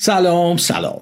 [0.00, 1.00] سلام سلام.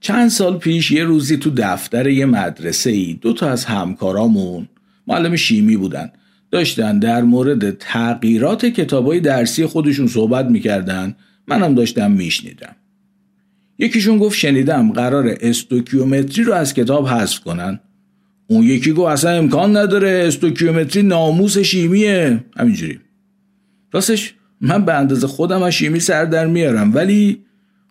[0.00, 4.68] چند سال پیش یه روزی تو دفتر یه مدرسه ای دو تا از همکارامون
[5.06, 6.10] معلم شیمی بودن.
[6.50, 11.16] داشتن در مورد تغییرات کتابای درسی خودشون صحبت می‌کردن.
[11.46, 12.76] منم داشتم میشنیدم.
[13.78, 17.80] یکیشون گفت شنیدم قرار استوکیومتری رو از کتاب حذف کنن.
[18.46, 22.44] اون یکی گفت اصلا امکان نداره استوکیومتری ناموس شیمیه.
[22.56, 23.00] همینجوری.
[23.92, 27.47] راستش من به اندازه خودم از شیمی سر در میارم ولی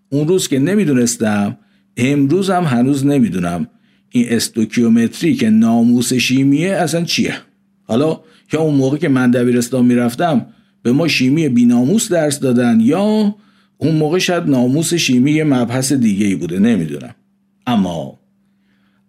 [0.10, 1.58] اون روز که نمی‌دونستم
[1.98, 3.68] امروز هم هنوز نمی‌دونم
[4.10, 7.34] این استوکیومتری که ناموس شیمیه اصلا چیه.
[7.84, 8.20] حالا
[8.54, 10.46] یا اون موقع که من دبیرستان می‌رفتم
[10.84, 13.36] به ما شیمی بیناموس درس دادن یا
[13.78, 17.16] اون موقع شاید ناموس شیمی یه مبحث دیگه ای بوده نمی‌دونم.
[17.68, 18.20] اما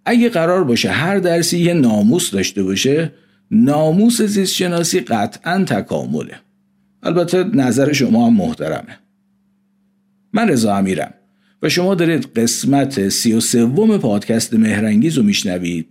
[0.05, 3.13] اگه قرار باشه هر درسی یه ناموس داشته باشه
[3.51, 6.35] ناموس زیست شناسی قطعا تکامله.
[7.03, 8.99] البته نظر شما هم محترمه.
[10.33, 11.15] من رضا امیرم
[11.63, 15.87] و شما دارید قسمت سی و سوم پادکست مهرنگیز رو میشنوید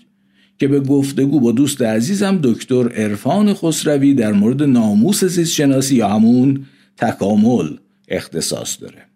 [0.60, 6.10] که به گفتگو با دوست عزیزم دکتر عرفان خسروی در مورد ناموس زیست شناسی یا
[6.10, 6.66] همون
[6.98, 7.70] تکامل
[8.08, 9.08] اختصاص داره.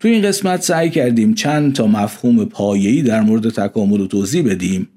[0.00, 4.88] تو این قسمت سعی کردیم چند تا مفهوم پایه‌ای در مورد تکامل رو توضیح بدیم.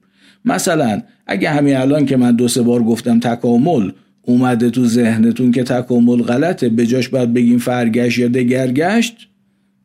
[0.46, 3.92] مثلا اگه همین الان که من دو سه بار گفتم تکامل
[4.22, 9.28] اومده تو ذهنتون که تکامل غلطه به جاش باید بگیم فرگشت یا دگرگشت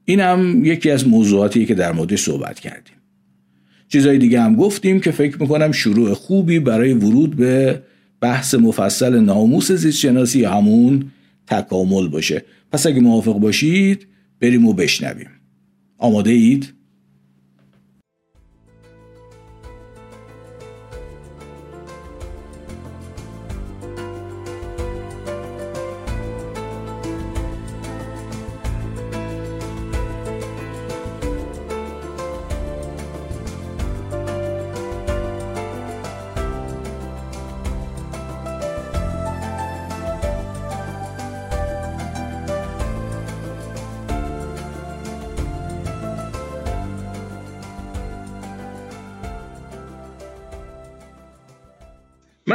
[0.05, 2.95] این هم یکی از موضوعاتی که در موردش صحبت کردیم.
[3.89, 7.83] چیزای دیگه هم گفتیم که فکر می‌کنم شروع خوبی برای ورود به
[8.21, 11.05] بحث مفصل ناموس زیست شناسی همون
[11.47, 12.45] تکامل باشه.
[12.73, 14.07] پس اگه موافق باشید
[14.41, 15.31] بریم و بشنویم.
[15.99, 16.73] آماده اید؟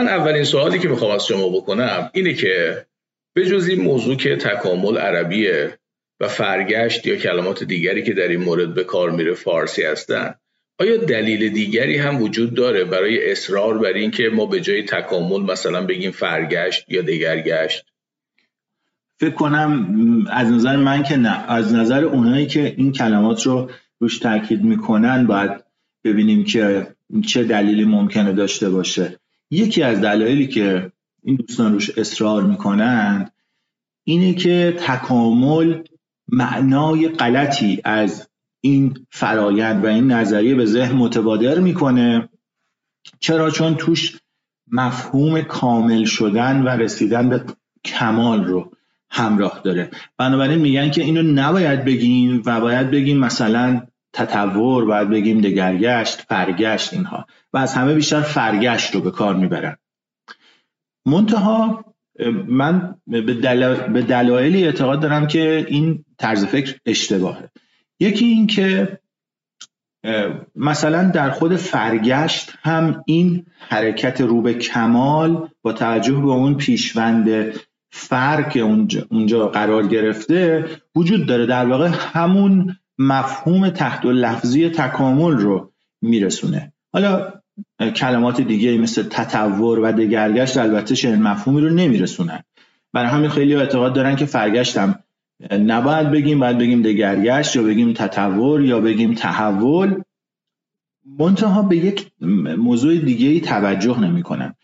[0.02, 2.86] من اولین سوالی که می‌خوام از شما بکنم اینه که
[3.34, 5.78] به جز این موضوع که تکامل عربیه
[6.20, 10.36] و فرگشت یا کلمات دیگری که در این مورد به کار میره فارسی هستن
[10.80, 15.86] آیا دلیل دیگری هم وجود داره برای اصرار بر اینکه ما به جای تکامل مثلا
[15.86, 17.86] بگیم فرگشت یا دگرگشت؟
[19.20, 19.88] فکر کنم
[20.32, 21.52] از نظر من که نه.
[21.52, 25.52] از نظر اونایی که این کلمات رو روش تاکید می‌کنن باید
[26.04, 26.88] ببینیم که
[27.28, 29.21] چه دلیلی ممکنه داشته باشه.
[29.52, 30.92] یکی از دلایلی که
[31.24, 33.34] این دوستان روش اصرار می‌کنند
[34.04, 35.84] اینه که تکامل
[36.28, 38.28] معنای غلطی از
[38.62, 42.30] این فرایند و این نظریه به ذهن متبادر می‌کنه.
[43.20, 44.20] چرا؟ چون توش
[44.72, 47.44] مفهوم کامل شدن و رسیدن به
[47.86, 48.72] کمال رو
[49.10, 49.92] همراه داره.
[50.18, 56.94] بنابراین میگن که اینو نباید بگیم و باید بگیم مثلا تطور باید بگیم دگرگشت فرگشت
[56.94, 57.26] اینها.
[57.54, 59.78] و از همه بیشتر فرگشت رو به کار می‌برن.
[61.06, 61.86] منتها
[62.48, 63.22] من به,
[64.02, 67.50] دلایلی اعتقاد دارم که این طرز فکر اشتباهه.
[68.00, 69.00] یکی این که
[70.56, 77.54] مثلا در خود فرگشت هم این حرکت رو به کمال با توجه به اون پیشوند
[77.92, 78.58] فرق
[79.10, 81.46] اونجا قرار گرفته وجود داره.
[81.46, 85.72] در واقع همون مفهوم تحت و لفظی تکامل رو
[86.02, 86.74] میرسونه.
[86.94, 87.34] حالا
[87.96, 92.44] کلمات دیگه مثل تطور و دگرگشت البته چنین مفهومی رو نمیرسونن.
[92.94, 95.04] برای همین خیلی اعتقاد دارن که فرگشتم.
[95.52, 100.02] نباید بگیم باید بگیم دگرگشت یا بگیم تطور یا بگیم تحول.
[101.20, 102.12] منتها به یک
[102.58, 104.56] موضوع دیگه ای توجه نمی‌کنن.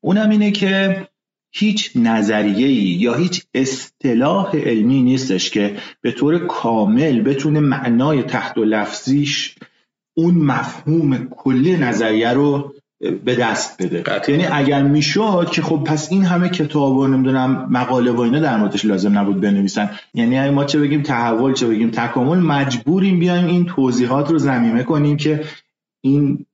[0.00, 1.08] اونم اینه که
[1.56, 2.68] هیچ نظریه
[3.02, 9.54] یا هیچ اصطلاح علمی نیستش که به طور کامل بتونه معنای تحت و لفظیش
[10.16, 12.74] اون مفهوم کلی نظریه رو
[13.24, 14.04] به دست بده.
[14.28, 18.56] یعنی اگر می‌شد که خب پس این همه کتاب و نمی‌دونم مقاله و اینا در
[18.56, 19.90] موردش لازم نبود بنویسن.
[20.14, 25.16] یعنی ما چه بگیم تحول چه بگیم تکامل مجبوریم بیایم این توضیحات رو زمینه کنیم
[25.16, 25.44] که
[26.00, 26.46] این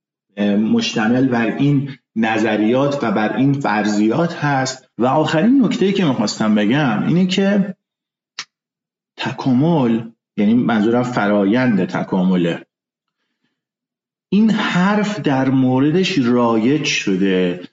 [0.71, 4.89] مشتمل بر این نظریات و بر این فرضیات هست.
[4.97, 7.75] و آخرین نکته که می‌خواستم بگم اینه که
[9.17, 10.01] تکامل
[10.37, 12.65] یعنی منظورم فرایند تکامله.
[14.29, 17.63] این حرف در موردش رایج شده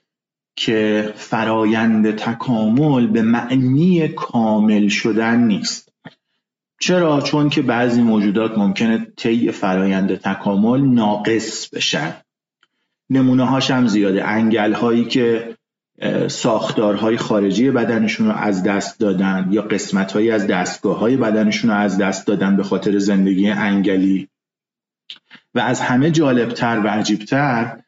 [0.55, 5.91] که فرایند تکامل به معنی کامل شدن نیست.
[6.79, 12.13] چرا؟ چون که بعضی موجودات ممکنه طی فرایند تکامل ناقص بشن.
[13.09, 14.27] نمونه هاش هم زیاده.
[14.27, 15.55] انگل هایی که
[16.27, 21.77] ساختارهای خارجی بدنشون رو از دست دادن یا قسمت هایی از دستگاه های بدنشون رو
[21.77, 24.27] از دست دادن به خاطر زندگی انگلی.
[25.55, 27.79] و از همه جالبتر و عجیبتر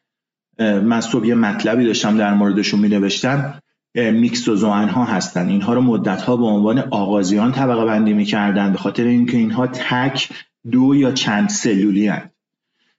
[0.60, 3.62] من صبح یه مطلبی داشتم در موردشون می نوشتم
[3.96, 5.50] میکسوزوان ها هستن.
[5.50, 10.30] اینها رو مدت ها به عنوان آغازیان طبقه بندی می‌کردن به خاطر اینکه اینها تک
[10.72, 12.32] دو یا چند سلولی هستند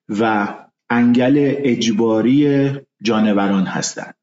[0.08, 0.48] و
[0.92, 2.70] انگل اجباری
[3.02, 4.14] جانوران هستند.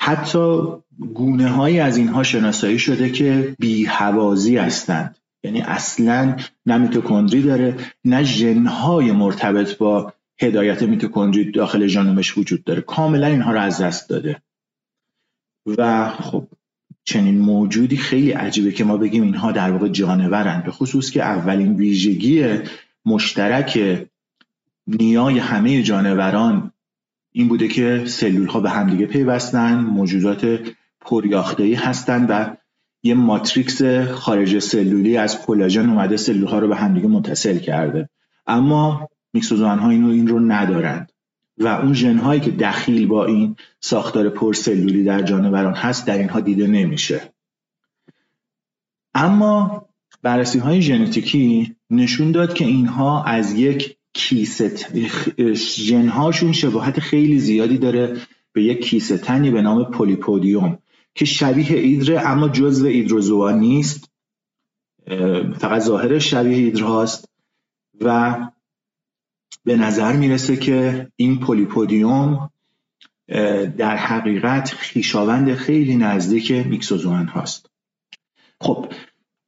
[0.00, 0.66] حتی
[1.14, 5.18] گونه های از اینها شناسایی شده که بی هوازی هستند.
[5.42, 6.36] یعنی اصلا
[6.66, 12.80] نه میتوکندری داره نه ژنهای مرتبط با هدایت میتوکندری داخل ژنومش وجود داره.
[12.80, 14.42] کاملا اینها رو از دست داده.
[15.78, 16.48] و خب
[17.04, 21.74] چنین موجودی خیلی عجیبه که ما بگیم اینها در واقع جانورند به خصوص که اولین
[21.74, 22.58] ویژگی
[23.06, 23.78] مشترک
[24.86, 26.72] نیای همه جانوران
[27.32, 30.60] این بوده که سلول ها به همدیگه پیوستن موجودات
[31.00, 32.56] پریاخته هستند و
[33.02, 38.08] یه ماتریکس خارج سلولی از کلاژن اومده سلول ها رو به همدیگه متصل کرده.
[38.46, 41.12] اما میکسوزوان ها اینو این رو ندارند.
[41.58, 46.40] و اون ژن هایی که دخیل با این ساختار پرسلولی در جانوران هست در اینها
[46.40, 47.32] دیده نمیشه.
[49.14, 49.86] اما
[50.22, 54.98] بررسی های ژنتیکی نشون داد که اینها از یک کیست.
[55.54, 58.16] ژنهاشون شباهت خیلی زیادی داره
[58.52, 60.78] به یک کیسه تنی به نام پولیپودیوم
[61.14, 64.10] که شبیه ایدره اما جزو ایدروزوا نیست.
[65.58, 67.28] فقط ظاهرش شبیه ایدر هاست
[68.00, 68.36] و
[69.64, 72.50] به نظر می‌رسه که این پولیپودیوم
[73.78, 77.70] در حقیقت خیشاوند خیلی نزدیک میکسوزوان هاست.
[78.60, 78.92] خب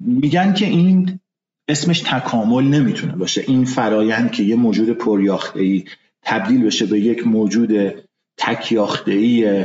[0.01, 1.21] میگن که این
[1.69, 3.45] اسمش تکامل نمی‌تونه باشه.
[3.47, 5.85] این فرایند که یه موجود پریاخته ای
[6.23, 7.95] تبدیل بشه به یک موجود
[8.37, 9.65] تکیاخته ای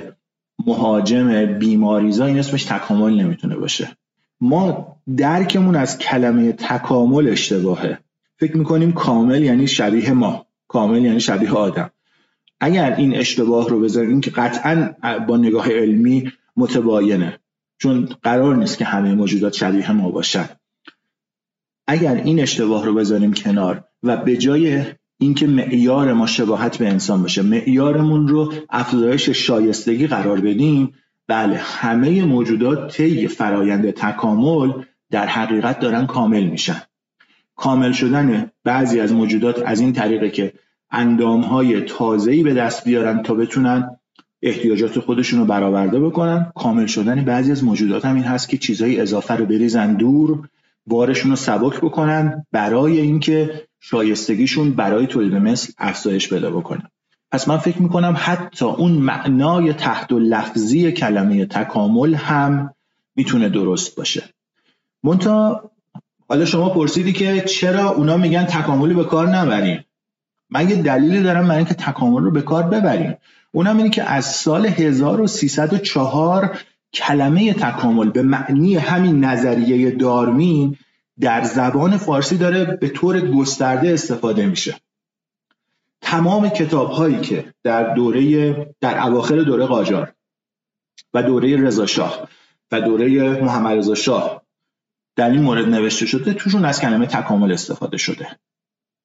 [0.67, 3.97] مهاجم بیماریزا این اسمش تکامل نمی‌تونه باشه.
[4.41, 7.99] ما درکمون از کلمه تکامل اشتباهه.
[8.37, 10.45] فکر می‌کنیم کامل یعنی شبیه ما.
[10.67, 11.91] کامل یعنی شبیه آدم.
[12.59, 14.95] اگر این اشتباه رو بذاریم که قطعا
[15.27, 17.39] با نگاه علمی متباینه.
[17.77, 20.49] چون قرار نیست که همه موجودات شبیه ما باشن.
[21.87, 24.83] اگر این اشتباه رو بذاریم کنار و به جای
[25.19, 30.93] اینکه معیار ما شباهت به انسان باشه معیارمون رو افزایش شایستگی قرار بدیم
[31.27, 34.71] بله همه موجودات طی فرایند تکامل
[35.11, 36.81] در حقیقت دارن کامل میشن.
[37.55, 40.53] کامل شدن بعضی از موجودات از این طریقه که
[40.91, 43.97] اندامهای تازه‌ای به دست بیارن تا بتونن
[44.41, 46.51] احتیاجات خودشون رو برآورده بکنن.
[46.55, 50.49] کامل شدن بعضی از موجودات هم این هست که چیزهای اضافه رو بریزن دور
[50.85, 56.83] بارشون رو سبک بکنن برای اینکه شایستگیشون برای تولید مثل افزایش پیدا بکنه.
[57.31, 62.73] پس من فکر می‌کنم حتی اون معنای تحت و لفظی کلمه تکامل هم
[63.15, 64.23] می‌تونه درست باشه.
[65.03, 65.71] منتها
[66.29, 69.85] حالا شما پرسیدی که چرا اونا میگن تکاملی به کار نبریم؟
[70.49, 73.17] من یه دلیلی دارم برای اینکه تکامل رو به کار ببریم.
[73.51, 76.59] اونم اینه که از سال 1304
[76.93, 80.77] کلمه تکامل به معنی همین نظریه دارمین
[81.19, 84.75] در زبان فارسی داره به طور گسترده استفاده میشه.
[86.01, 90.13] تمام کتاب هایی که در دوره در اواخر دوره قاجار
[91.13, 92.27] و دوره رضا شاه
[92.71, 94.43] و دوره محمد رضا شاه
[95.15, 98.27] در این مورد نوشته شده توشون از کلمه تکامل استفاده شده.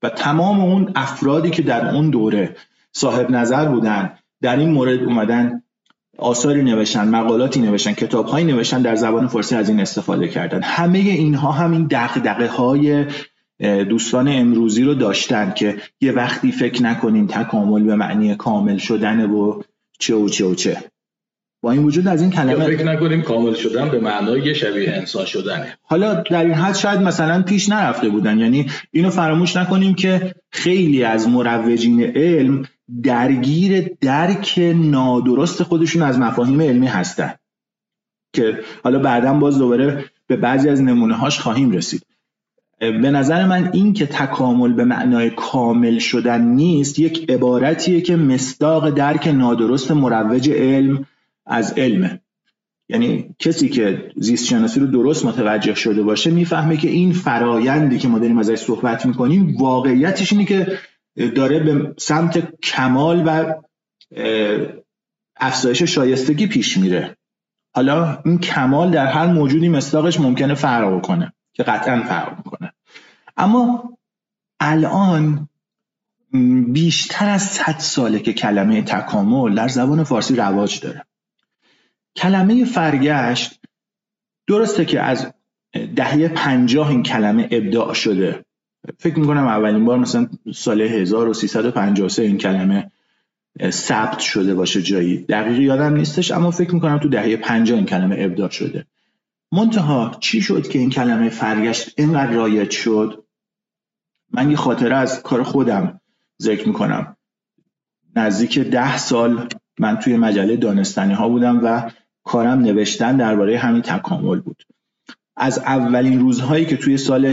[0.02, 2.56] و تمام اون افرادی که در اون دوره
[2.92, 5.62] صاحب نظر بودن در این مورد اومدن
[6.18, 10.62] آثاری نوشتن مقالاتی نوشتن کتابهایی نوشتن در زبان فارسی از این استفاده کردن.
[10.62, 13.06] همه اینها همین دغدغه های
[13.84, 19.62] دوستان امروزی رو داشتن که یه وقتی فکر نکنیم تکامل به معنی کامل شدن و
[19.98, 20.76] چه و چه و چه.
[21.62, 25.78] با این وجود از این کلمه فکر نکنیم کامل شدن به معنای شبیه انسان شدنه.
[25.82, 28.38] حالا در این حد شاید مثلا پیش نرفته بودن.
[28.38, 32.64] یعنی اینو فراموش نکنیم که خیلی از مروجین علم
[33.02, 37.34] درگیر درک نادرست خودشون از مفاهیم علمی هستن.
[38.32, 42.06] که حالا بعدا باز دوباره به بعضی از نمونه هاش خواهیم رسید.
[42.80, 48.90] به نظر من این که تکامل به معنای کامل شدن نیست یک عبارتیه که مصداق
[48.90, 51.06] درک نادرست مروج علم
[51.46, 52.20] از علمه.
[52.88, 58.08] یعنی کسی که زیست شناسی رو درست متوجه شده باشه می‌فهمه که این فرایندی که
[58.08, 60.78] ما داریم ازش صحبت می‌کنیم واقعیتش اینه که
[61.18, 63.54] داره به سمت کمال و
[65.36, 67.16] افزایش شایستگی پیش میره.
[67.74, 72.72] حالا این کمال در هر موجودی مصداقش ممکنه فرق کنه که قطعا فرق می‌کنه.
[73.36, 73.92] اما
[74.60, 75.48] الان
[76.72, 81.04] بیشتر از 100 ساله که کلمه تکامل در زبان فارسی رواج داره.
[82.16, 83.60] کلمه فرگشت
[84.46, 85.32] درسته که از
[85.96, 88.44] دهه پنجاه این کلمه ابداع شده.
[88.98, 92.90] فکر می‌کنم اولین بار مثلا سال 1353 این کلمه
[93.70, 95.16] ثبت شده باشه جایی.
[95.16, 98.86] دقیقی یادم نیستش اما فکر می‌کنم تو دهه 50 این کلمه ابداع شده.
[99.52, 103.24] منتها چی شد که این کلمه فرگشت؟ اینقدر رایج شد؟
[104.32, 106.00] من یه خاطره از کار خودم
[106.42, 107.16] ذکر می‌کنم.
[108.16, 111.90] نزدیک ده سال من توی مجله دانستانی ها بودم و
[112.24, 114.62] کارم نوشتن درباره همین تکامل بود.
[115.36, 117.26] از اولین روزهایی که توی سال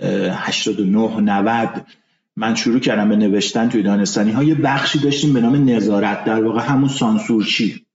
[0.00, 1.86] 1389 90
[2.36, 4.42] من شروع کردم به نوشتن توی دانستانی ها.
[4.42, 7.86] یه بخشی داشتیم به نام نظارت در واقع همون سانسورچی.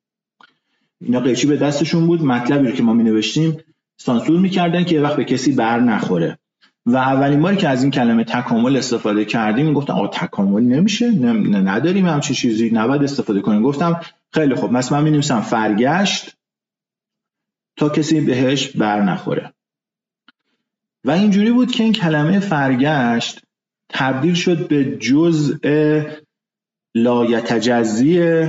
[1.02, 2.24] اینا قیچی به دستشون بود.
[2.24, 3.58] مطلبی رو که ما می نوشتیم
[3.98, 6.40] سانسور می‌کردن که یه وقت به کسی بر نخوره.
[6.86, 11.62] و اولین باری که از این کلمه تکامل استفاده کردیم گفتم آقا تکامل نمیشه؟ نه
[11.62, 12.70] نداریم همچین چیزی.
[12.70, 13.64] نباید استفاده کنیم.
[13.64, 14.00] گفتم
[14.34, 14.72] خیلی خوب.
[14.72, 16.38] مثلا من می نویسم فرگشت
[17.78, 19.53] تا کسی بهش بر نخوره.
[21.06, 23.42] و اینجوری بود که این کلمه فرگشت
[23.90, 26.02] تبدیل شد به جزء
[26.96, 28.46] لایتجزی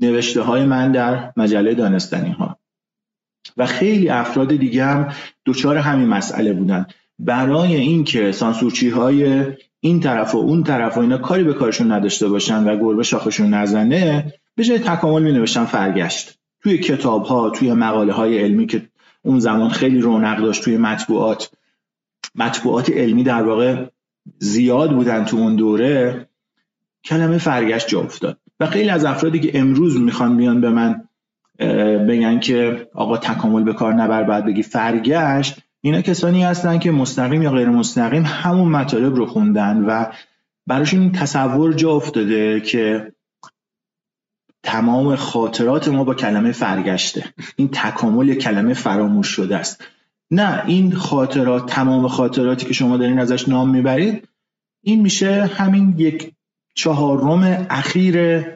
[0.00, 2.58] نوشته های من در مجله دانستنی ها
[3.56, 5.12] و خیلی افراد دیگه هم
[5.46, 6.86] دچار همین مسئله بودن.
[7.18, 9.46] برای اینکه سانسورچی های
[9.80, 13.54] این طرف و اون طرف و اینا کاری به کارشون نداشته باشن و گربه شاخشون
[13.54, 16.38] نزنه به جای تکامل می نوشتن فرگشت.
[16.62, 18.88] توی کتاب ها توی مقاله های علمی که
[19.22, 21.50] اون زمان خیلی رونق داشت توی مطبوعات.
[22.34, 23.86] مطبوعات علمی در واقع
[24.38, 26.28] زیاد بودن تو اون دوره.
[27.04, 28.38] کلمه فرگشت جا افتاد.
[28.60, 31.08] و خیلی از افرادی که امروز می‌خوان بیان به من
[32.08, 37.42] بگن که آقا تکامل به کار نبر بعد بگی فرگشت اینا کسانی هستن که مستقیم
[37.42, 40.06] یا غیر مستقیم همون مطالب رو خوندن و
[40.66, 43.12] براشون تصور جا افتاده که
[44.62, 47.24] تمام خاطرات ما با کلمه فرگشته.
[47.56, 49.84] این تکامل کلمه فراموش شده است.
[50.30, 54.28] نه این خاطرات تمام خاطراتی که شما دارین ازش نام می‌برید
[54.82, 56.32] این میشه همین یک
[56.74, 58.46] چهارم اخیر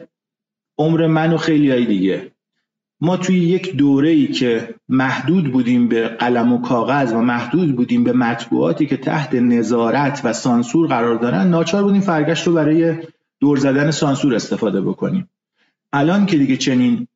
[0.77, 2.31] عمر من و خیلی های دیگه.
[3.01, 8.03] ما توی یک دوره ای که محدود بودیم به قلم و کاغذ و محدود بودیم
[8.03, 12.95] به مطبوعاتی که تحت نظارت و سانسور قرار دارن ناچار بودیم فرگشت رو برای
[13.39, 15.29] دور زدن سانسور استفاده بکنیم.
[15.93, 17.07] الان که دیگه چنین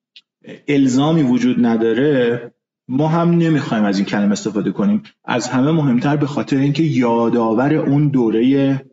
[0.67, 2.51] الزامی وجود نداره
[2.87, 5.03] ما هم نمی‌خوایم از این کلمه استفاده کنیم.
[5.25, 8.85] از همه مهمتر به خاطر اینکه یادآور اون دوره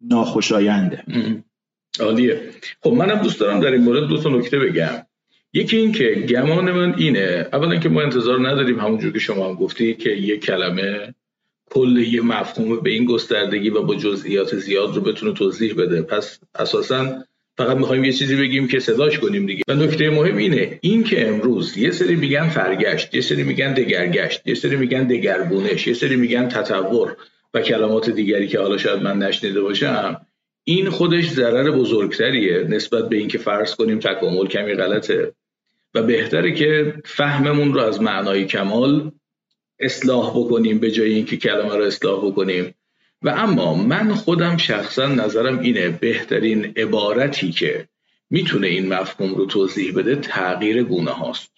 [0.00, 1.04] ناخوشاینده.
[2.00, 2.40] عالیه.
[2.82, 5.06] خب منم دوست دارم در این مورد دو تا نکته بگم.
[5.52, 9.54] یکی این که گمان من اینه اولا که ما انتظار نداریم همونجور که شما هم
[9.54, 11.14] گفتی که یک کلمه
[11.70, 16.02] کل یه مفهوم به این گستردگی و با جزئیات زیاد رو بتونه توضیح بده.
[16.02, 17.24] پس اساسا
[17.58, 19.62] فقط می‌خوایم یه چیزی بگیم که صداش کنیم دیگه.
[19.68, 24.46] و نکته مهم اینه این که امروز یه سری میگن فرگشت یه سری میگن دگرگشت
[24.46, 27.16] یه سری میگن دگرگونش یه سری میگن تطور
[27.54, 30.26] و کلمات دیگری که حالا شاید من نشنیده باشم
[30.64, 35.32] این خودش ضرر بزرگتریه نسبت به اینکه فرض کنیم تکامل کمی غلطه.
[35.94, 39.12] و بهتره که فهممون رو از معنای کمال
[39.80, 42.74] اصلاح بکنیم به جای اینکه کلمه رو اصلاح بکنیم.
[43.22, 47.88] و اما من خودم شخصا نظرم اینه بهترین عبارتی که
[48.30, 51.52] می‌تونه این مفهوم رو توضیح بده تغییر گونه هاست.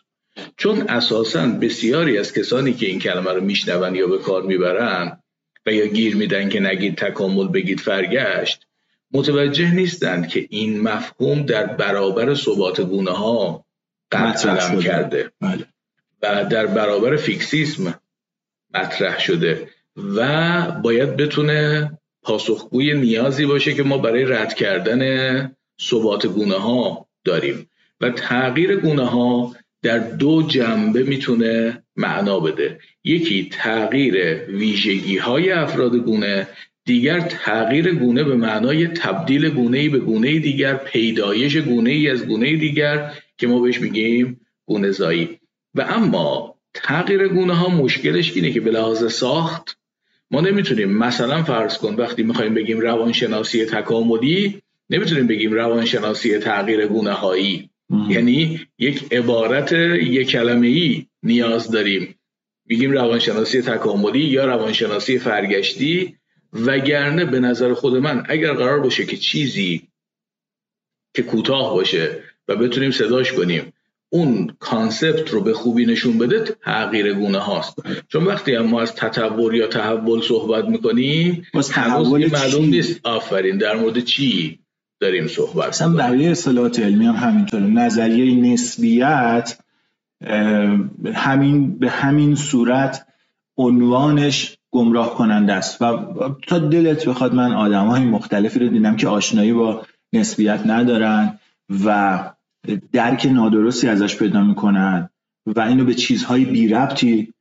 [0.57, 5.23] چون اساسا بسیاری از کسانی که این کلمه رو میشنون یا به کار می‌برن
[5.67, 8.67] و یا گیر میدن که نگید تکامل بگید فرگشت
[9.13, 13.65] متوجه نیستند که این مفهوم در برابر ثبات گونه ها
[14.13, 15.31] قتل کرده.
[15.41, 15.67] بله.
[16.23, 18.01] و در برابر فیکسیسم
[18.75, 19.69] مطرح شده.
[20.17, 21.91] و باید بتونه
[22.23, 27.71] پاسخگوی نیازی باشه که ما برای رد کردن ثبات گونه ها داریم.
[28.01, 32.79] و تغییر گونه ها در دو جنبه می‌تونه معنا بده.
[33.05, 36.49] یکی تغییر ویژگی های افراد گونه
[36.85, 42.57] دیگر تغییر گونه به معنای تبدیل گونه به گونه دیگر پیدایش گونه ای از گونه
[42.57, 45.39] دیگر که ما بهش میگیم گونه زایی.
[45.75, 49.79] و اما تغییر گونه ها مشکلش اینه که به لحاظ ساخت
[50.31, 57.13] ما نمی‌تونیم مثلا فرض کن وقتی می‌خوایم بگیم روانشناسی تکاملی نمی‌تونیم بگیم روانشناسی تغییر گونه
[57.13, 57.71] هایی
[58.09, 62.15] یعنی یک عبارت یک کلمه ای نیاز داریم.
[62.67, 66.17] میگیم روانشناسی تکاملی یا روانشناسی فرگشتی.
[66.53, 69.89] وگرنه به نظر خود من اگر قرار باشه که چیزی
[71.15, 73.73] که کوتاه باشه و بتونیم صداش کنیم
[74.11, 77.75] اون کانسپت رو به خوبی نشون بده تغییر گونه هاست.
[78.09, 83.01] چون وقتی هم ما از تطور یا تحول صحبت می‌کنیم هنوز معلوم نیست.
[83.07, 84.59] آفرین در مورد چی
[85.01, 87.67] داریم صحبت اصلا برای اصطلاحات علمی هم همینطوره.
[87.67, 89.59] نظریه نسبیت
[91.15, 93.07] همین به همین صورت
[93.57, 95.83] عنوانش گمراه کننده است.
[95.83, 95.97] و
[96.47, 101.39] تا دلت بخواد من آدم های مختلفی رو دیدم که آشنایی با نسبیت ندارن
[101.85, 102.19] و
[102.93, 105.09] درک نادرستی ازش پیدا می‌کنن
[105.47, 107.33] و اینو به چیزهای بی ربطی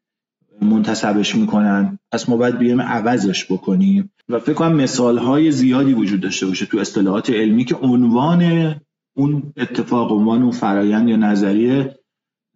[0.62, 2.00] منتصبش می‌کنن.
[2.12, 4.12] پس ما باید بیایم عوضش بکنیم.
[4.30, 8.76] و فکر کنم مثال های زیادی وجود داشته باشه تو اصطلاحات علمی که عنوان
[9.16, 11.96] اون اتفاق عنوان اون فرایند یا نظریه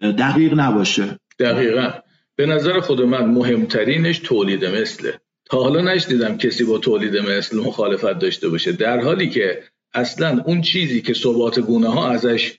[0.01, 1.19] دقیق نباشه.
[1.39, 1.89] دقیقا.
[2.35, 5.19] به نظر خود من مهمترینش تولید مثله.
[5.45, 8.71] تا حالا نشدیدم کسی با تولید مثل مخالفت داشته باشه.
[8.71, 9.63] در حالی که
[9.93, 12.57] اصلا اون چیزی که ثبات گونه ها ازش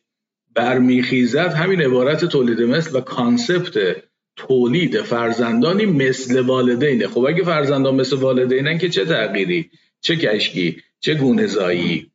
[0.55, 3.97] برمیخیزد همین عبارت تولید مثل و کانسپت
[4.37, 7.07] تولید فرزندانی مثل والدینه.
[7.07, 12.11] خب اگه فرزندان مثل والدینن که چه تغییری؟ چه کشکی؟ چه گونه زایی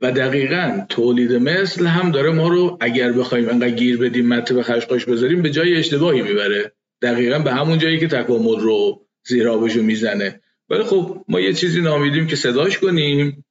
[0.00, 4.62] و دقیقا تولید مثل هم داره ما رو اگر بخوایم انقدر گیر بدیم مته به
[4.62, 6.72] خشقاش بذاریم به جای اشتباهی می‌بره.
[7.02, 10.40] دقیقا به همون جایی که تکامل رو زیرابشو می‌زنه.
[10.70, 13.44] ولی خب ما یه چیزی نامیدیم که صداش کنیم.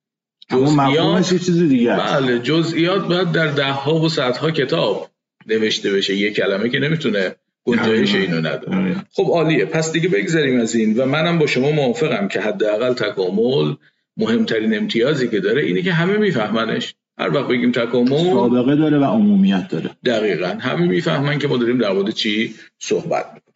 [0.51, 5.09] جزئیات چیز دیگه بله جزئیات باید در ده ها و صدها کتاب
[5.47, 8.95] نوشته بشه یه کلمه که نمی‌تونه گنجایش اینو نداره.
[9.13, 9.65] خب عالیه.
[9.65, 13.75] پس دیگه بگذاریم از این و منم با شما موافقم که حداقل تکامل
[14.17, 16.95] مهمترین امتیازی که داره اینه که همه میفهمنش.
[17.17, 19.89] هر وقت بگیم تکامل سابقه داره و عمومیت داره.
[20.05, 20.57] دقیقا.
[20.59, 23.49] همه می‌فهمن که ما داریم در مورد چی صحبت می‌کنیم.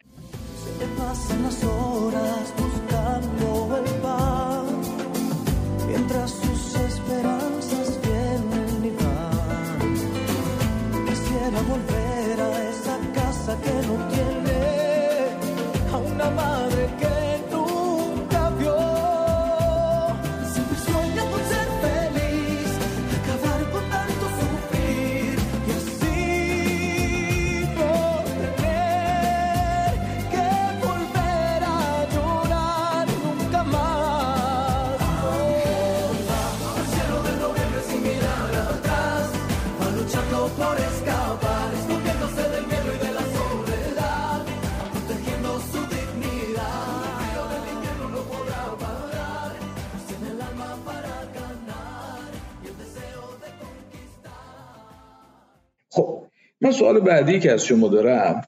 [56.64, 58.42] من سوال بعدی که از شما دارم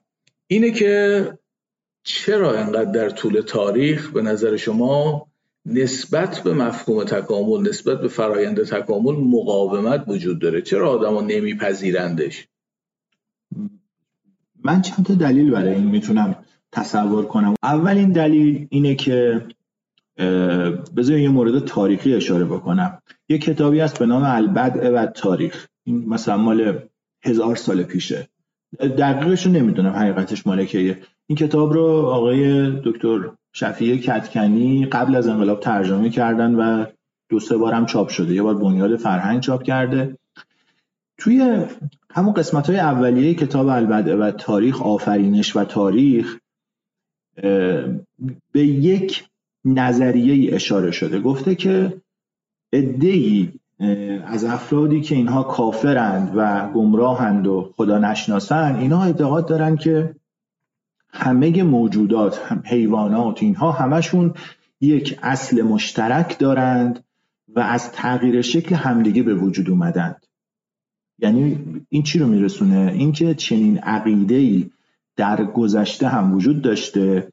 [0.47, 1.23] اینه که
[2.03, 5.27] چرا اینقدر در طول تاریخ به نظر شما
[5.65, 12.47] نسبت به مفهوم تکامل نسبت به فرایند تکامل مقاومت وجود داره؟ چرا آدما نمیپذیرندش؟
[14.63, 16.35] من چند تا دلیل برای این می‌تونم
[16.71, 17.55] تصور کنم.
[17.63, 19.45] اولین دلیل اینه که
[20.97, 23.01] بذار یه مورد تاریخی اشاره بکنم.
[23.29, 25.67] یه کتابی هست به نام البدع و تاریخ.
[25.83, 26.79] این مثلا مال
[27.23, 28.27] هزار سال پیشه.
[28.79, 35.59] دقیقش رو نمی‌دونم حقیقتش مالکیه این کتاب رو آقای دکتر شفیه کتکنی قبل از انقلاب
[35.59, 36.85] ترجمه کردن و
[37.29, 38.33] دو سه بارم چاپ شده.
[38.33, 40.17] یه بار بنیاد فرهنگ چاپ کرده.
[41.17, 41.65] توی
[42.11, 46.37] همون قسمت های اولیه کتاب البدع و تاریخ آفرینش و تاریخ
[48.51, 49.25] به یک
[49.65, 51.19] نظریه اشاره شده.
[51.19, 52.01] گفته که
[52.73, 53.59] ادهی
[54.25, 60.15] از افرادی که اینها کافرند و گمراهند و خدا نشناسند اینها اعتقاد دارند که
[61.09, 64.33] همه موجودات هم حیوانات اینها همشون
[64.81, 67.03] یک اصل مشترک دارند
[67.55, 70.25] و از تغییر شکل همدیگه به وجود اومدند.
[71.19, 74.69] یعنی این چی رو میرسونه؟ اینکه چنین عقیده ای
[75.15, 77.31] در گذشته هم وجود داشته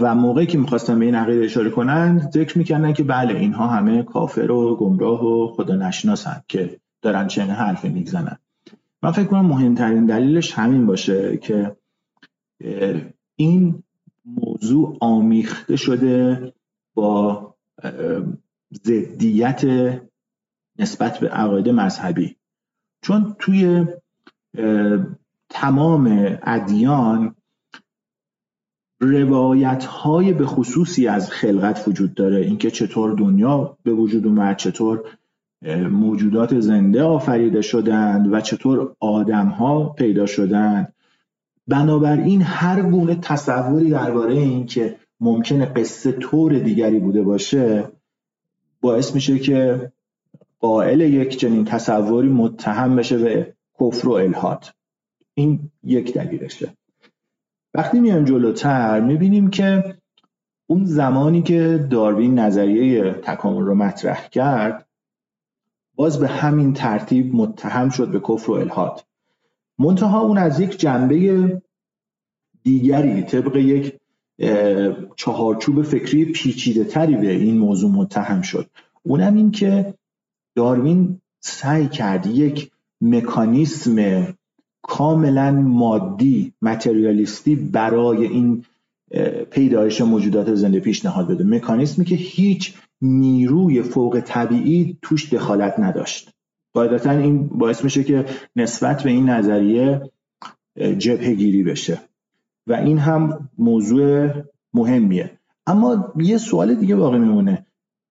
[0.00, 4.02] و موقعی که می‌خواستن به این عقیده اشاره کنند ذکر می‌کردن که بله اینها همه
[4.02, 8.38] کافر و گمراه و خدا نشناسند که دارن چنین حرفی می‌زنن.
[9.02, 11.76] من فکر کنم مهمترین دلیلش همین باشه که
[13.36, 13.82] این
[14.24, 16.52] موضوع آمیخته شده
[16.94, 17.54] با
[18.84, 19.64] ضدیت
[20.78, 22.36] نسبت به عقاید مذهبی.
[23.02, 23.86] چون توی
[25.48, 27.34] تمام ادیان
[29.00, 32.36] روایت های به خصوصی از خلقت وجود داره.
[32.36, 35.04] اینکه چطور دنیا به وجود اومد چطور
[35.90, 40.92] موجودات زنده آفریده شدند و چطور آدم ها پیدا شدند.
[41.68, 47.84] بنابراین هر گونه تصوری درباره این که ممکنه قصه طور دیگری بوده باشه
[48.80, 49.92] باعث میشه که
[50.60, 54.72] قائل یک چنین تصوری متهم بشه به کفر و الهات
[55.34, 56.77] این یک دلیلشه.
[57.78, 59.96] وقتی میایم جلوتر می‌بینیم که
[60.66, 64.86] اون زمانی که داروین نظریه تکامل رو مطرح کرد
[65.94, 69.04] باز به همین ترتیب متهم شد به کفر و الهاد
[69.78, 71.62] منتها اون از یک جنبه
[72.62, 73.98] دیگری طبق یک
[75.16, 78.70] چهارچوب فکری پیچیده تری به این موضوع متهم شد.
[79.02, 79.94] اونم این که
[80.56, 84.26] داروین سعی کرد یک مکانیسم
[84.88, 88.64] کاملا مادی متریالیستی برای این
[89.50, 91.44] پیدایش موجودات زنده پیشنهاد بده.
[91.44, 96.30] مکانیسمی که هیچ نیروی فوق طبیعی توش دخالت نداشت.
[96.74, 98.24] قاعدتا این باعث میشه که
[98.56, 100.10] نسبت به این نظریه
[100.98, 102.00] جبهه گیری بشه.
[102.66, 104.30] و این هم موضوع
[104.74, 105.30] مهمیه.
[105.66, 107.66] اما یه سوال دیگه باقی میمونه.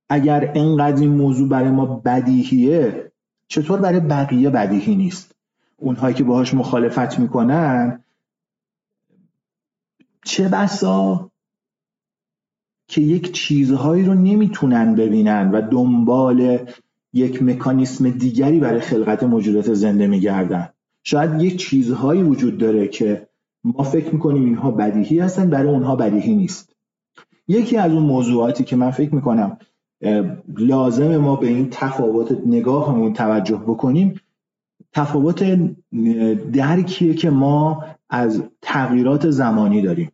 [0.10, 3.12] اگر انقدر این موضوع برای ما بدیهیه
[3.48, 5.37] چطور برای بقیه بدیهی نیست؟
[5.80, 8.04] اونهایی که باهاش مخالفت می‌کنن
[10.26, 11.32] چه بسا
[12.88, 16.60] که یک چیزهایی رو نمی‌تونن ببینن و دنبال
[17.14, 20.70] یک مکانیسم دیگری برای خلقت موجودات زنده میگردن.
[21.04, 23.28] شاید یک چیزهایی وجود داره که
[23.64, 26.76] ما فکر می‌کنیم اینها بدیهی هستن برای اونها بدیهی نیست.
[27.48, 29.58] یکی از اون موضوعاتی که من فکر می‌کنم
[30.58, 34.22] لازم ما به این تفاوت نگاهمون توجه بکنیم
[34.94, 35.44] تفاوت
[36.52, 40.12] درکیه که ما از تغییرات زمانی داریم.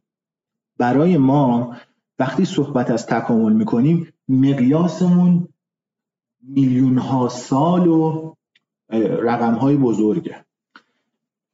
[0.77, 1.75] برای ما
[2.19, 5.47] وقتی صحبت از تکامل می‌کنیم مقیاسمون
[6.41, 8.33] میلیون ها سال و
[8.99, 10.45] رقم های بزرگه.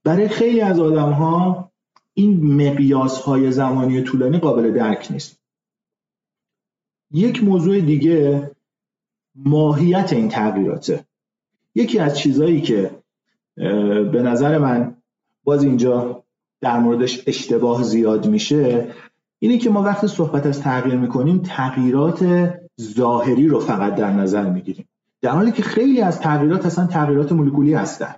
[0.04, 1.72] برای خیلی از آدم ها
[2.14, 5.40] این مقیاس های زمانی طولانی قابل درک نیست.
[7.12, 8.52] یک موضوع دیگه
[9.36, 11.06] ماهیت این تغییراته.
[11.76, 12.99] یکی از چیزهایی که
[14.12, 14.96] به نظر من
[15.44, 16.24] باز اینجا
[16.62, 18.88] در موردش اشتباه زیاد میشه
[19.40, 22.50] اینه که ما وقتی صحبت از تغییر می‌کنیم تغییرات
[22.82, 24.88] ظاهری رو فقط در نظر می‌گیریم.
[25.22, 28.16] در حالی که خیلی از تغییرات اصلا تغییرات مولکولی هستن.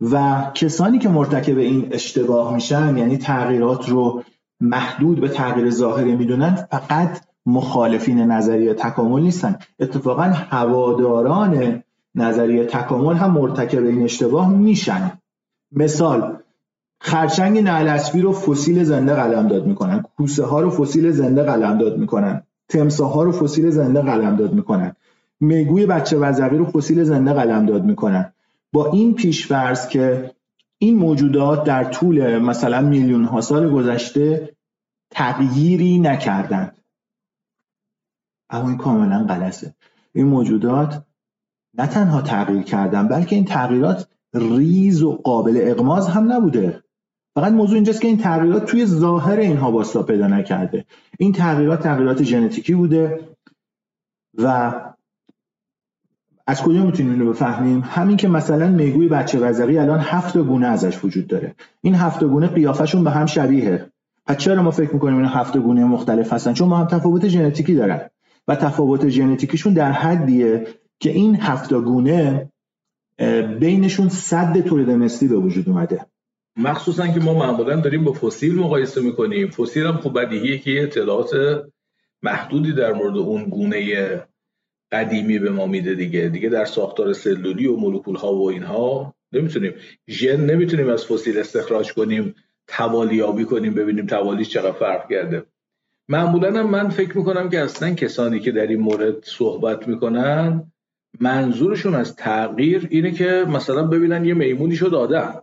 [0.00, 4.22] و کسانی که مرتکب این اشتباه میشن یعنی تغییرات رو
[4.60, 9.58] محدود به تغییر ظاهری می‌دونن فقط مخالفین نظریه تکامل نیستن.
[9.80, 11.82] اتفاقا هواداران
[12.14, 15.12] نظریه تکامل هم مرتکب این اشتباه میشن.
[15.72, 16.36] مثال
[17.00, 20.02] خرچنگ نعل رو فسیل زنده قلمداد می‌کنن.
[20.16, 22.42] کوسه ها رو فسیل زنده قلمداد می‌کنن.
[22.68, 24.96] تمساه ها رو فسیل زنده قلمداد می‌کنن.
[25.40, 28.32] میگوی بچه وزقی رو فسیل زنده قلمداد می‌کنن.
[28.72, 30.30] با این پیشفرض که
[30.78, 34.50] این موجودات در طول مثلا میلیون ها سال گذشته
[35.10, 36.76] تغییری نکردند.
[38.50, 39.74] اما این کاملا غلطه.
[40.12, 41.02] این موجودات
[41.80, 46.82] نه تنها تغییر کردن بلکه این تغییرات ریز و قابل اقماز هم نبوده.
[47.34, 50.84] فقط موضوع اینجاست که این تغییرات توی ظاهر اینها باستا پیدا نکرده.
[51.18, 53.20] این تغییرات تغییرات ژنتیکی بوده
[54.38, 54.72] و
[56.46, 61.04] از کجا می‌تونیم اینو بفهمیم؟ همین که مثلا میگوی بچه وزقی الان هفت گونه ازش
[61.04, 61.54] وجود داره.
[61.80, 63.86] این هفت گونه قیافشون به هم شبیه
[64.26, 67.74] پس چرا ما فکر می‌کنیم این هفت گونه مختلف هستن؟ چون ما هم تفاوت ژنتیکی
[67.74, 68.00] دارن.
[68.48, 70.66] و تفاوت ژنتیکیشون در حدیه.
[71.00, 72.52] که این هفت گونه
[73.60, 76.06] بینشون صد تولید مثلی به وجود اومده.
[76.56, 79.50] مخصوصا که ما معمولا داریم با فسیل مقایسه می‌کنیم.
[79.50, 81.30] فسیل هم خب بدیهیه که اطلاعات
[82.22, 84.22] محدودی در مورد اون گونه
[84.92, 86.28] قدیمی به ما میده دیگه.
[86.28, 89.72] دیگه در ساختار سلولی و مولکول ها و اینها نمی‌تونیم.
[90.08, 92.34] ژن نمی‌تونیم از فسیل استخراج کنیم
[92.68, 95.42] توالیابی کنیم ببینیم توالیش چقدر فرق کرده.
[96.08, 100.72] معمولا من فکر می‌کنم که اصلا کسانی که در این مورد صحبت می‌کنن
[101.20, 105.42] منظورشون از تغییر اینه که مثلا ببینن یه میمونی شد آدم.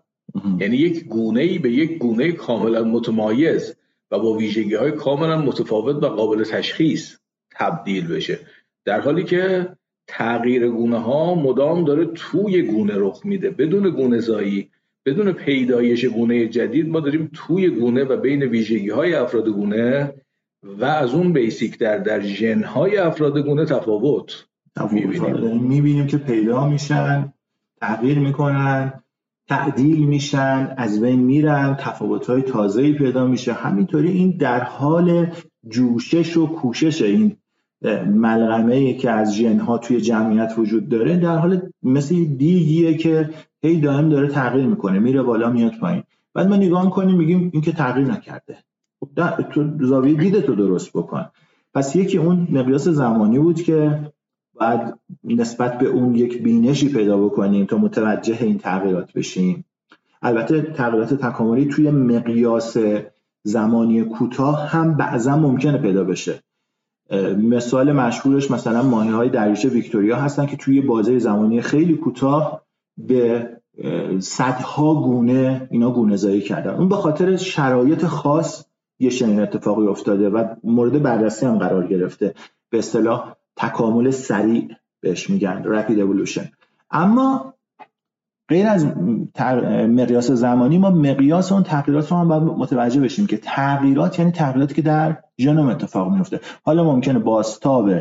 [0.59, 3.75] یعنی یک گونه ای به یک گونه کاملا متمایز
[4.11, 7.17] و با ویژگی های کاملا متفاوت و قابل تشخیص
[7.51, 8.39] تبدیل بشه.
[8.85, 9.69] در حالی که
[10.07, 13.49] تغییر گونه ها مدام داره توی گونه رخ میده.
[13.49, 14.69] بدون گونه زایی
[15.07, 20.13] بدون پیدایش گونه جدید ما داریم توی گونه و بین ویژگی های افراد گونه
[20.63, 24.45] و از اون بیسیک در در ژن های افراد گونه تفاوت
[24.91, 25.63] می‌بینیم.
[25.63, 27.33] می‌بینیم که پیدا میشن
[27.81, 28.93] تغییر می‌کنن
[29.49, 33.53] تعدیل میشن از بین میرن تفاوت های تازه‌ای پیدا میشه.
[33.53, 35.27] همینطوری این در حال
[35.69, 37.35] جوشش و کوشش این
[38.05, 43.29] ملغمه که از ژن ها توی جمعیت وجود داره در حال مثل دیگیه که
[43.61, 44.99] هی دائم داره تغییر می‌کنه.
[44.99, 46.03] میره بالا میاد پایین.
[46.33, 48.57] بعد ما نگاه کنیم میگیم این که تغییر نکرده.
[48.99, 51.25] خب تو زاویه دیده تو درست بکن.
[51.73, 53.99] پس یکی اون مقیاس زمانی بود که
[54.59, 54.93] باید
[55.23, 59.65] نسبت به اون یک بینشی پیدا بکنیم تا متوجه این تغییرات بشیم.
[60.21, 62.77] البته تغییرات تکاملی توی مقیاس
[63.43, 66.43] زمانی کوتاه هم بعضا ممکنه پیدا بشه.
[67.37, 72.61] مثال مشهورش مثلا ماهی های دریاچه ویکتوریا هستن که توی بازه زمانی خیلی کوتاه
[72.97, 73.49] به
[74.19, 76.73] صدها گونه اینا گونه زایی کردن.
[76.73, 78.65] اون به خاطر شرایط خاص
[78.99, 82.33] یه چنین اتفاقی افتاده و مورد بررسی هم قرار گرفته.
[82.69, 84.69] به اصطلاح تکامل سریع
[85.01, 86.51] بهش میگن رپید اولوشن
[86.91, 87.53] اما
[88.49, 88.85] غیر از
[89.87, 94.73] مقیاس زمانی ما مقیاس اون تغییرات رو هم باید متوجه بشیم که تغییرات یعنی تغییراتی
[94.73, 97.91] که در ژنوم اتفاق میفته حالا ممکنه باستاب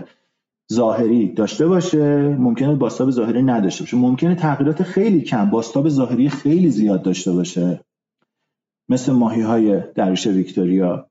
[0.72, 3.96] ظاهری داشته باشه ممکنه باستاب ظاهری نداشته باشه.
[3.96, 7.80] ممکنه تغییرات خیلی کم باستاب ظاهری خیلی زیاد داشته باشه
[8.88, 11.10] مثل ماهی های دریچه ویکتوریا.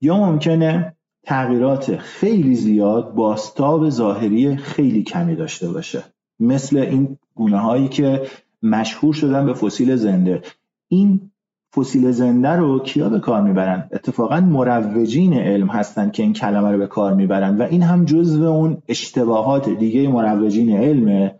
[0.00, 6.02] یا ممکنه تغییرات خیلی زیاد باستاب ظاهری خیلی کمی داشته باشه.
[6.40, 8.22] مثل این گونه هایی که
[8.62, 10.42] مشهور شدن به فسیل زنده.
[10.88, 11.30] این
[11.76, 16.78] فسیل زنده رو کیا به کار می‌برن؟ اتفاقا مروجین علم هستن که این کلمه رو
[16.78, 21.34] به کار می‌برن و این هم جزو اون اشتباهات دیگه مروجین علمه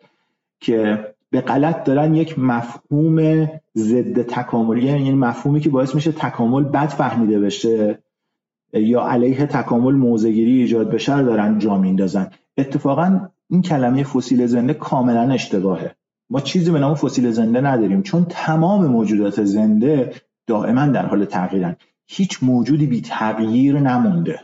[0.60, 6.88] که به غلط دارن یک مفهوم ضد تکاملی یعنی مفهومی که باعث میشه تکامل بد
[6.88, 7.99] فهمیده بشه.
[8.72, 15.32] یا علیه تکامل موزگیری ایجاد بشه دارن جا میندازن اتفاقا این کلمه فسیل زنده کاملا
[15.32, 15.94] اشتباهه.
[16.30, 20.14] ما چیزی به نام فسیل زنده نداریم چون تمام موجودات زنده
[20.46, 21.76] دائما در حال تغییرن.
[22.06, 24.40] هیچ موجودی بی تغییر نمونده.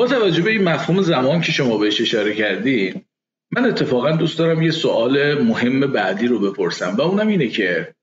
[0.00, 2.94] با توجه به این مفهوم زمان که شما بهش اشاره کردی
[3.50, 7.94] من اتفاقا دوست دارم یه سوال مهم بعدی رو بپرسم و اونم اینه که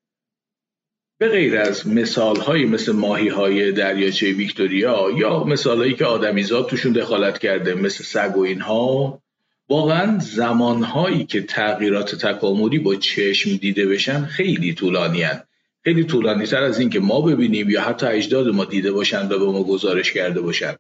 [1.20, 6.68] به غیر از مثال های مثل ماهی های دریاچه ویکتوریا یا مثال هایی که آدمیزاد
[6.68, 9.22] توشون دخالت کرده مثل سگ و اینها
[9.70, 15.44] واقعا زمان هایی که تغییرات تکاملی با چشم دیده بشن خیلی طولانی هن.
[15.84, 19.40] خیلی طولانی تر از این که ما ببینیم یا حتی اجداد ما دیده باشن و
[19.40, 20.76] به ما گزارش کرده باشن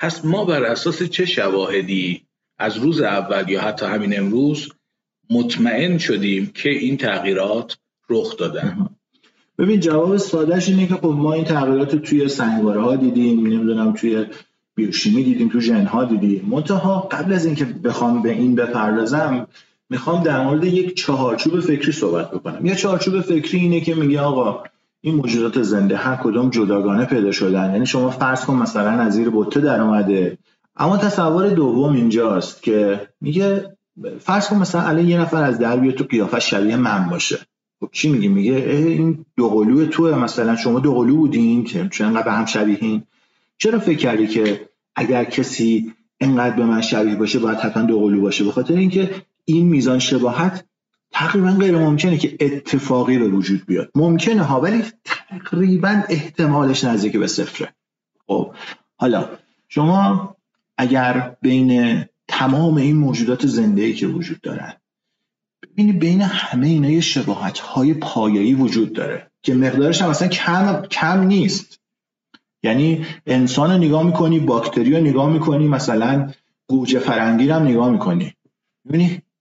[0.00, 2.22] پس ما بر اساس چه شواهدی
[2.58, 4.72] از روز اول یا حتی همین امروز
[5.30, 7.78] مطمئن شدیم که این تغییرات
[8.10, 8.88] رخ دادن؟
[9.58, 14.26] ببین جواب سادهش اینه که خب ما این تغییرات توی سنگواره ها دیدیم نمی‌دونم توی
[14.74, 16.48] بیوشیمی دیدیم تو ژن ها دیدیم.
[16.50, 19.46] منتها قبل از اینکه بخوام به این بپردازم
[19.90, 22.66] می‌خوام در مورد یک چهارچوب فکری صحبت بکنم.
[22.66, 24.62] یه چهارچوب فکری اینه که میگه آقا
[25.00, 27.72] این موجودات زنده هر کدوم جداگانه پیدا شدن.
[27.72, 30.38] یعنی شما فرض کن مثلا از زیر بطه در اومده.
[30.76, 33.76] اما تصور دوم اینجاست که میگه
[34.20, 37.38] فرض کن مثلا الان یه نفر از در بیاد تو قیافه شبیه من باشه.
[37.80, 40.14] خب چی میگه؟ میگه این دوقلو توه.
[40.14, 43.02] مثلا شما دوقلو بودین که چون انقدر به هم شبیهین.
[43.58, 48.44] چرا فکر کردی که اگر کسی انقدر به من شبیه باشه باید حتما دوقلو باشه؟
[48.44, 49.10] به خاطر اینکه
[49.44, 50.64] این میزان شباهت
[51.12, 53.90] تقریبا غیر ممکنه که اتفاقی به وجود بیاد.
[53.94, 57.74] ممکنه ها ولی تقریبا احتمالش نزدیک به صفره.
[58.26, 58.54] خب
[58.96, 59.28] حالا
[59.68, 60.36] شما
[60.78, 64.72] اگر بین تمام این موجودات زنده که وجود دارن
[65.62, 70.82] ببینی بین همه اینا یه شباهت های پایایی وجود داره که مقدارش هم اصلا کم,
[70.90, 71.80] کم نیست.
[72.62, 76.32] یعنی انسان رو نگاه می‌کنی باکتری رو نگاه می‌کنی مثلا
[76.66, 78.34] گوجه فرنگی رو هم نگاه می‌کنی.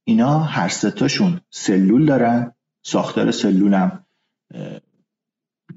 [0.08, 2.52] اینا هر ستاشون سلول دارن
[2.84, 4.06] ساختار سلول هم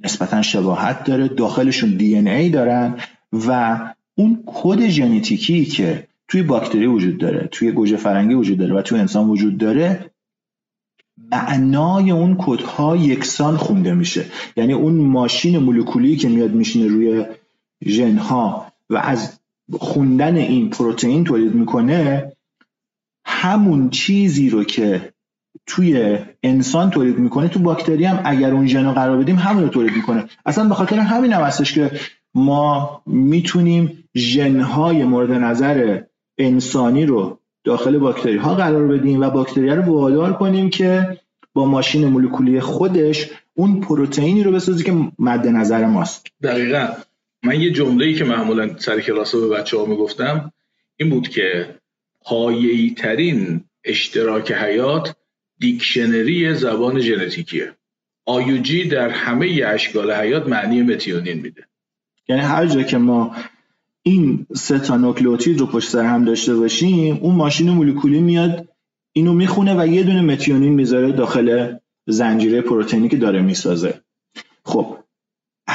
[0.04, 3.00] نسبتا شباهت داره داخلشون دی ای دارن
[3.32, 3.78] و
[4.14, 8.98] اون کد ژنتیکی که توی باکتری وجود داره توی گوجه فرنگی وجود داره و توی
[8.98, 10.10] انسان وجود داره
[11.32, 14.24] معنای اون کدها یکسان خونده میشه.
[14.56, 17.24] یعنی اون ماشین مولکولی که میاد میشینه روی
[17.84, 19.40] ژنها و از
[19.78, 22.32] خوندن این پروتئین تولید می‌کنه
[23.32, 25.12] همون چیزی رو که
[25.66, 29.96] توی انسان تولید می‌کنه تو باکتری هم اگر اون ژن قرار بدیم همون رو تولید
[29.96, 30.24] می‌کنه.
[30.46, 31.90] اصلا به خاطر همین هم هستش که
[32.34, 36.00] ما می‌تونیم ژنهای مورد نظر
[36.38, 41.18] انسانی رو داخل باکتری ها قرار بدیم و باکتری رو وادار کنیم که
[41.54, 46.26] با ماشین مولکولی خودش اون پروتئینی رو بسازی که مد نظر ماست.
[46.42, 46.88] دقیقا.
[47.42, 50.52] من یه جمله ای که معمولا سر کلاس به بچه ها می‌گفتم
[50.96, 51.79] این بود که
[52.30, 55.16] پایه‌ای ترین اشتراک حیات
[55.58, 57.74] دیکشنری زبان ژنتیکیه.
[58.26, 61.66] آیوجی در همه اشکال حیات معنی متیونین میده.
[62.28, 63.36] یعنی هر جا که ما
[64.02, 68.68] این سه تا نوکلئوتید رو پشت سر هم داشته باشیم اون ماشین مولکولی میاد
[69.12, 74.00] اینو می‌خونه و یه دونه متیونین می‌ذاره داخل زنجیره پروتئینی که داره می‌سازه.
[74.64, 74.96] خب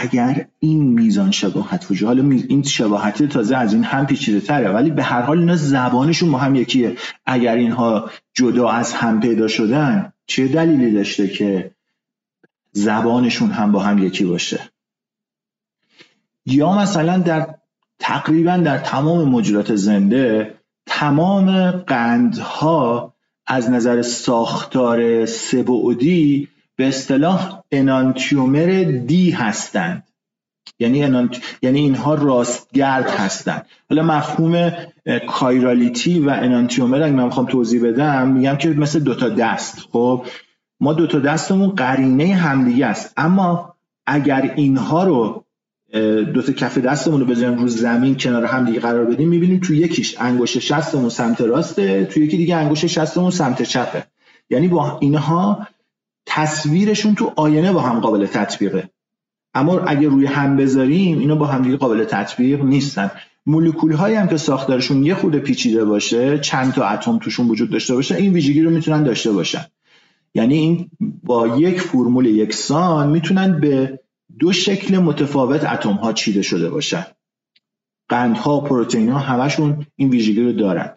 [0.02, 4.92] اگر این میزان شباهت وجود حالا این شباهت تازه از این هم پیچیده تره ولی
[4.92, 6.98] به هر حال اینا زبانشون با هم یکیه.
[7.26, 11.72] اگر اینها جدا از هم پیدا شدن چه دلیلی داشته که
[12.72, 14.60] زبانشون هم با هم یکی باشه؟
[16.46, 17.56] یا مثلا در
[18.00, 20.56] تقریبا در تمام موجودات زنده
[20.86, 23.14] تمام قندها
[23.48, 30.04] از نظر ساختار سبعدی به اصطلاح انانتیومر دی هستند.
[30.80, 30.98] یعنی
[31.62, 33.66] یعنی اینها راستگرد هستند.
[33.90, 34.72] حالا مفهوم
[35.28, 39.80] کایرالیتی و انانتیومر اگه من می‌خوام توضیح بدم میگم که مثل دوتا دست.
[39.92, 40.26] خب
[40.80, 43.14] ما دوتا دستمون قرینه همدیگه است.
[43.18, 43.76] اما
[44.08, 45.46] اگر اینها رو
[46.34, 49.74] دو تا کف دستمون رو بذاریم رو زمین کنار هم دیگه قرار بدیم می‌بینیم تو
[49.74, 54.04] یکیش انگشت شستمون سمت راسته تو یکی دیگه انگشت شستمون سمت چپه.
[54.50, 55.68] یعنی با اینها
[56.26, 58.90] تصویرشون تو آینه با هم قابل تطبیقه.
[59.54, 63.12] اما اگه روی هم بذاریم اینا با هم دیگه قابل تطبیق نیستن.
[63.46, 67.96] مولکول هایی هم که ساختارشون یه خورده پیچیده باشه چند تا اتم توشون وجود داشته
[67.96, 69.66] باشه این ویژگی رو می‌تونن داشته باشن.
[70.36, 70.90] یعنی این
[71.24, 74.00] با یک فرمول یکسان می‌تونن به
[74.40, 77.06] دو شکل متفاوت اتم ها چیده شده باشن.
[78.10, 80.94] قندها پروتئین ها همشون این ویژگی رو دارن.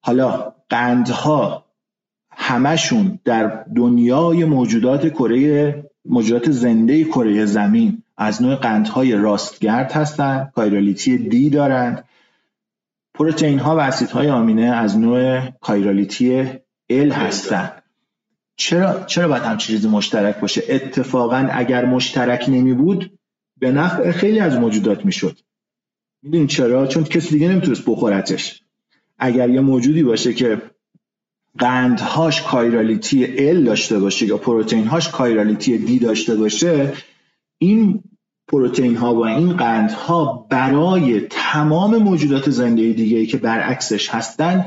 [0.00, 1.64] حالا قندها
[2.40, 11.18] همشون در دنیای موجودات کره موجودات زنده کره زمین از نوع قندهای راستگرد هستند کایرالیتی
[11.18, 12.04] دی دارند.
[13.14, 16.50] پروتئین ها و اسیدهای آمینه از نوع کایرالیتی
[16.90, 17.82] ال هستند
[18.56, 23.18] چرا چرا باید همچین چیزی مشترک باشه؟ اتفاقا اگر مشترک نمی بود
[23.58, 25.38] به نفع خیلی از موجودات می‌شد.
[26.22, 28.62] می‌دونی چرا؟ چون کسی دیگه نمی‌تونست بخورتش.
[29.18, 30.62] اگر یه موجودی باشه که
[31.58, 36.92] قندهاش کایرالیتی ال داشته باشه یا پروتئین هاش کایرالیتی دی داشته باشه
[37.58, 38.02] این
[38.48, 44.64] پروتئین ها و این قندها برای تمام موجودات زنده دیگه ای که برعکسش هستن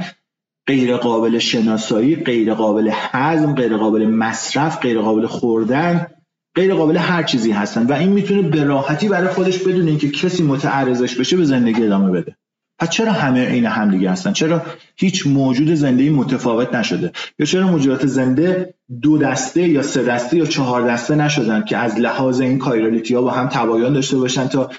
[0.67, 6.07] غیر قابل شناسایی غیر قابل هضم غیر قابل مصرف غیر قابل خوردن
[6.55, 7.87] غیر قابل هر چیزی هستن.
[7.87, 12.11] و این می‌تونه به راحتی برای خودش بدون اینکه کسی متعرضش بشه به زندگی ادامه
[12.11, 12.37] بده.
[12.81, 14.61] پس چرا همه عین همدیگه هستن؟ چرا
[14.95, 20.45] هیچ موجود زنده متفاوت نشده؟ یا چرا موجودات زنده دو دسته یا سه دسته یا
[20.45, 24.69] چهار دسته نشدن که از لحاظ این کایرالیتی ها با هم تباین داشته باشن تا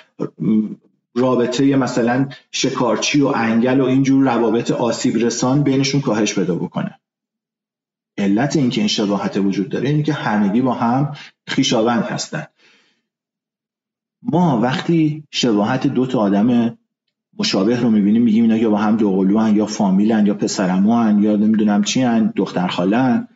[1.14, 6.98] رابطه مثلا شکارچی و انگل و اینجور روابط آسیب رسان بینشون کاهش پیدا بکنه؟
[8.18, 12.46] علت اینکه این شباهت وجود داره اینه که همگی با هم خیشاوند هستن.
[14.22, 16.78] ما وقتی شباهت دو تا آدم
[17.38, 21.84] مشابه رو می‌بینیم میگیم اینا یا با هم دوقلو یا فامیلن یا پسرمو یا نمی‌دونم
[21.84, 23.28] چی هن دختر خالن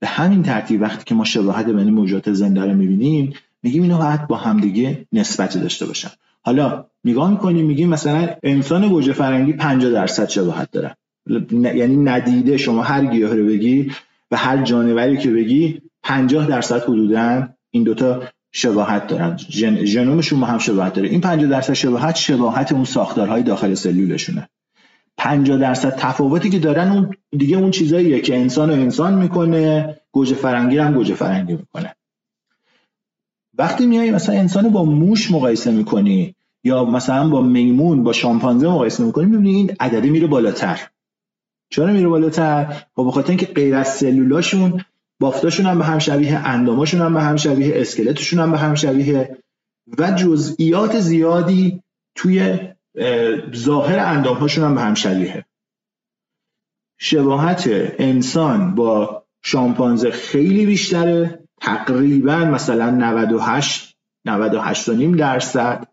[0.00, 4.26] به همین ترتیب وقتی که ما شباهت بین موجودات زنده رو می‌بینیم میگیم اینا باید
[4.26, 6.10] با همدیگه نسبتی داشته باشن.
[6.42, 10.96] حالا نگاه می‌کنیم میگیم مثلا انسان گوجه فرنگی 50 درصد شباهت داره.
[11.52, 13.92] یعنی ندیده شما هر گیاه رو بگی
[14.30, 18.22] و هر جانوری که بگی 50 درصد حدودا این دوتا
[18.56, 19.36] شباهت دارن.
[19.36, 19.84] جن...
[19.84, 21.08] ژنومشون با هم شباهت داره.
[21.08, 24.48] این 50 درصد شباهت شباهت اون ساختارهای داخل سلولشونه.
[25.16, 30.34] 50 درصد تفاوتی که دارن اون دیگه اون چیزاییه که انسان و انسان می‌کنه گوجه
[30.34, 31.94] فرنگی هم گوجه فرنگی می‌کنه.
[33.58, 36.34] وقتی میای مثلا انسان با موش مقایسه می‌کنی
[36.64, 40.80] یا مثلا با میمون با شامپانزه مقایسه می‌کنی می‌بینی این عدده میره بالاتر.
[41.70, 42.64] چرا میره بالاتر؟
[42.96, 44.84] خب بخاطر اینکه غیر از سلولاشون
[45.20, 49.38] بافتاشون هم به هم شبیه انداماشون هم به هم شبیه اسکلتشون هم به هم شبیه
[49.98, 51.82] و جزئیات زیادی
[52.14, 52.58] توی
[53.54, 55.44] ظاهر اندامهاشون هم به هم شبیه.
[56.98, 57.64] شباهت
[57.98, 61.38] انسان با شامپانزه خیلی بیشتره.
[61.60, 65.88] تقریبا مثلا 98 98 درصد.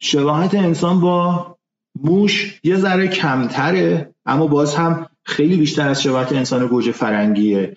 [0.00, 1.56] شباهت انسان با
[2.02, 7.76] موش یه ذره کمتره اما باز هم خیلی بیشتر از شباهت انسان گوجه فرنگیه.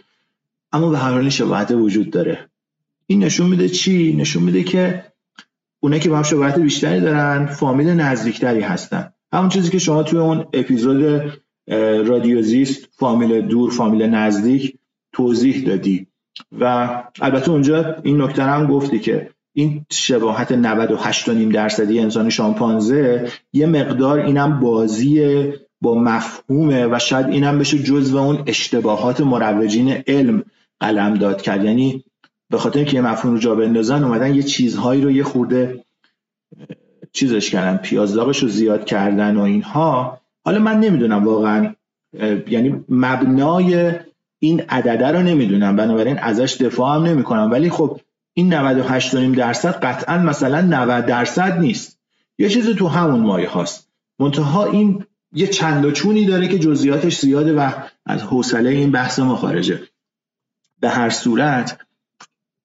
[0.74, 2.49] اما به هر حال شباهت وجود داره.
[3.07, 5.03] این نشون میده چی؟ نشون میده که
[5.80, 9.13] اونایی که با هم شباهت بیشتری دارن فامیل نزدیکتری هستن.
[9.34, 11.32] همون چیزی که شما توی اون اپیزود
[12.07, 14.78] رادیوزیست فامیل دور فامیل نزدیک
[15.13, 16.07] توضیح دادی.
[16.59, 16.89] و
[17.22, 24.19] البته اونجا این نکته هم گفتی که این شباهت 98 درصدی انسان شامپانزه یه مقدار
[24.19, 25.43] اینم بازی
[25.82, 30.43] با مفهومه و شاید اینم بشه جزو اون اشتباهات مروجین علم.
[30.82, 31.63] قلم داد کرد.
[31.63, 32.03] یعنی
[32.49, 35.84] به خاطر که یه مفهوم رو جا بندازن اومدن یه چیزهایی رو یه خورده
[37.11, 40.21] چیزش کردن پیازداغش رو زیاد کردن و اینها.
[40.45, 41.73] حالا من نمی‌دونم واقعا
[42.47, 43.91] یعنی مبنای
[44.39, 45.75] این عدده رو نمی‌دونم.
[45.75, 47.51] بنابراین ازش دفاع هم نمی‌کنم.
[47.51, 47.99] ولی خب
[48.34, 51.99] این 98 درصد قطعا مثلا 90 درصد نیست.
[52.38, 53.88] یه چیزی تو همون مایه هاست.
[54.19, 55.03] منتها این
[55.34, 57.71] یه چند و چونی داره که جزئیاتش زیاده و
[58.05, 59.79] از حوصله این بحث ما خارجه.
[60.82, 61.77] به هر صورت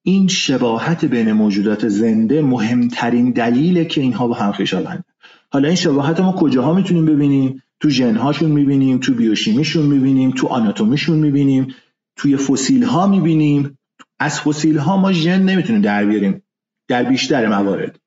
[0.02, 5.04] این شباهت بین موجودات زنده مهمترین دلیله که اینها با هم خویشاوند
[5.50, 11.18] حالا این شباهت ما کجاها می‌تونیم ببینیم؟ تو ژنهاشون می‌بینیم تو بیوشیمیشون می‌بینیم تو آناتومیشون
[11.18, 11.74] می‌بینیم
[12.16, 13.78] توی فسیل ها می‌بینیم.
[14.18, 16.42] از فسیل ها ما ژن نمی‌تونیم در بیاریم
[16.88, 17.98] در بیشتر موارد.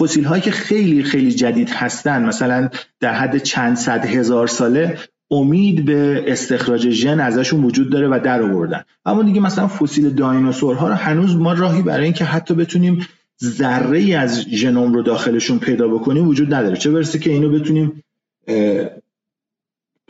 [0.00, 2.68] فسیل هایی که خیلی خیلی جدید هستن مثلا
[3.00, 4.98] در حد چند صد هزار ساله
[5.30, 8.84] امید به استخراج ژن ازشون وجود داره و در آوردن.
[9.04, 13.06] اما دیگه مثلا فسیل دایناسورها رو هنوز ما راهی برای اینکه حتی بتونیم
[13.44, 16.76] ذره ای از ژنوم رو داخلشون پیدا بکنیم وجود نداره.
[16.76, 18.02] چه برسه که اینو بتونیم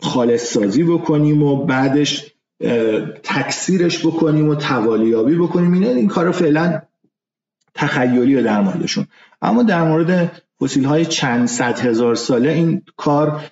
[0.03, 2.33] خالص سازی بکنیم و بعدش
[3.23, 5.73] تکثیرش بکنیم و توالیابی بکنیم.
[5.73, 6.83] اینا این کار فعلا
[7.75, 9.07] تخیلی در موردشون.
[9.43, 13.45] اما در مورد فسیل های چند صد هزار ساله این کار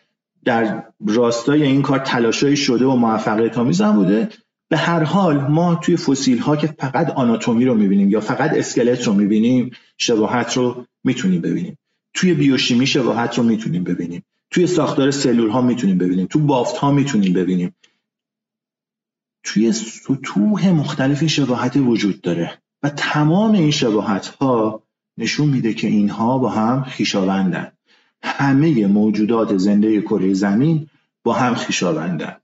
[0.44, 4.28] در راستای این کار تلاشایی شده و موفقیت آمیز هم بوده
[4.68, 9.06] به هر حال ما توی فسیل ها که فقط آناتومی رو می‌بینیم یا فقط اسکلت
[9.06, 11.78] رو می‌بینیم شباهت رو می‌تونیم ببینیم.
[12.14, 14.24] توی بیوشیمی شباهت رو می‌تونیم ببینیم.
[14.50, 16.26] توی ساختار سلول ها می‌تونیم ببینیم.
[16.26, 17.74] تو بافت ها می‌تونیم ببینیم.
[19.44, 24.82] توی سطوح مختلفی شباهت وجود داره و تمام این شباهت ها
[25.18, 27.72] نشون میده که اینها با هم خیشاوندن.
[28.22, 30.88] همه موجودات زنده کره زمین
[31.24, 32.36] با هم خیشاوندن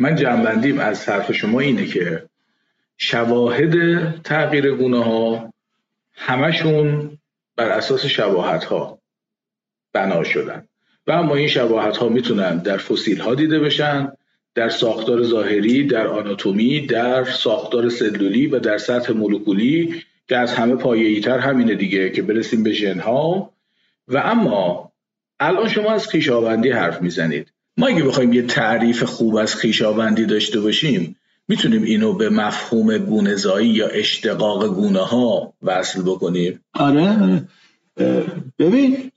[0.00, 2.22] من جنبندیم از حرف شما اینه که
[2.98, 3.74] شواهد
[4.22, 5.52] تغییر گونه ها
[6.12, 7.10] همشون
[7.56, 8.98] بر اساس شباهت ها
[9.92, 10.66] بنا شدن.
[11.06, 14.12] و اما این شباهت ها می‌تونن در فسیل ها دیده بشن
[14.54, 20.74] در ساختار ظاهری در آناتومی در ساختار سلولی و در سطح مولکولی که از همه
[20.74, 23.52] پایه‌ای تر همینه دیگه که برسیم به ژن ها
[24.08, 24.92] و اما
[25.40, 27.52] الان شما از خویشاوندی حرف می‌زنید.
[27.80, 31.16] ما اگه بخوایم یه تعریف خوب از خیشاوندی داشته باشیم
[31.48, 36.60] می‌تونیم اینو به مفهوم گونهزایی یا اشتقاق گونه ها وصل بکنیم.
[36.74, 37.42] آره.
[38.58, 39.10] ببین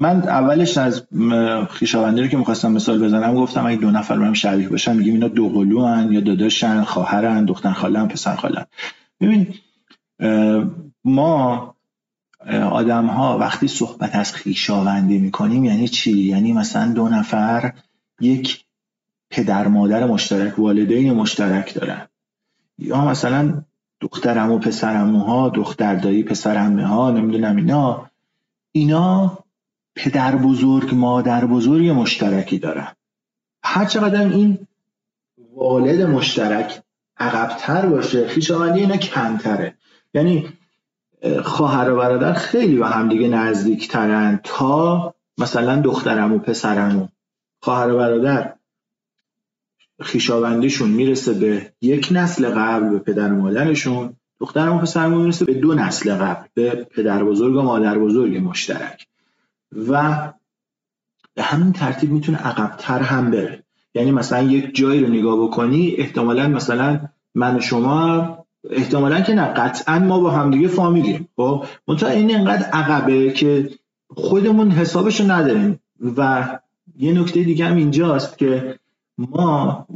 [0.00, 1.06] من اولش از
[1.70, 5.28] خیشاوندی رو که می‌خواستم مثال بزنم گفتم اگه دو نفر هم شبیه باشن میگیم اینا
[5.28, 8.66] دو قلو هن یا داداشن خواهرن دختر خاله پسر خاله
[9.20, 9.54] ببین
[11.04, 11.73] ما
[12.52, 17.72] آدم ها وقتی صحبت از خیشاوندی می‌کنیم یعنی چی؟ یعنی مثلا دو نفر
[18.20, 18.64] یک
[19.30, 22.08] پدر مادر مشترک والدین مشترک دارن.
[22.78, 23.62] یا مثلا
[24.00, 28.10] دخترم و پسرمو ها دختر دایی پسر ها نمی‌دونم اینا.
[28.72, 29.38] اینا
[29.94, 32.88] پدر بزرگ مادر بزرگ مشترکی دارن.
[33.62, 34.58] هر چقدر این
[35.56, 36.82] والد مشترک
[37.18, 39.74] عقبتر باشه خیشاوندی اینا کمتره.
[40.14, 40.48] یعنی
[41.44, 47.08] خواهر و برادر خیلی به هم دیگه نزدیکترن تا مثلا دخترم و پسرم و
[47.62, 48.54] خواهر و برادر
[50.00, 55.54] خیشاوندیشون می‌رسه به یک نسل قبل به پدر و مادرشون دخترم و پسرم می‌رسه به
[55.54, 59.06] دو نسل قبل به پدر بزرگ و مادر بزرگ مشترک.
[59.88, 60.32] و
[61.34, 63.64] به همین ترتیب می‌تونه عقبتر هم بره.
[63.94, 67.00] یعنی مثلا یک جایی رو نگاه بکنی احتمالا مثلا
[67.34, 69.44] من و شما احتمالا که نه.
[69.44, 71.28] قطعا ما با همدیگه فامیلیم.
[71.36, 73.70] خب؟ منتها این انقدر عقبه که
[74.16, 75.80] خودمون حسابش نداریم.
[76.16, 76.48] و
[76.98, 78.78] یه نکته دیگه هم اینجاست که
[79.18, 79.86] ما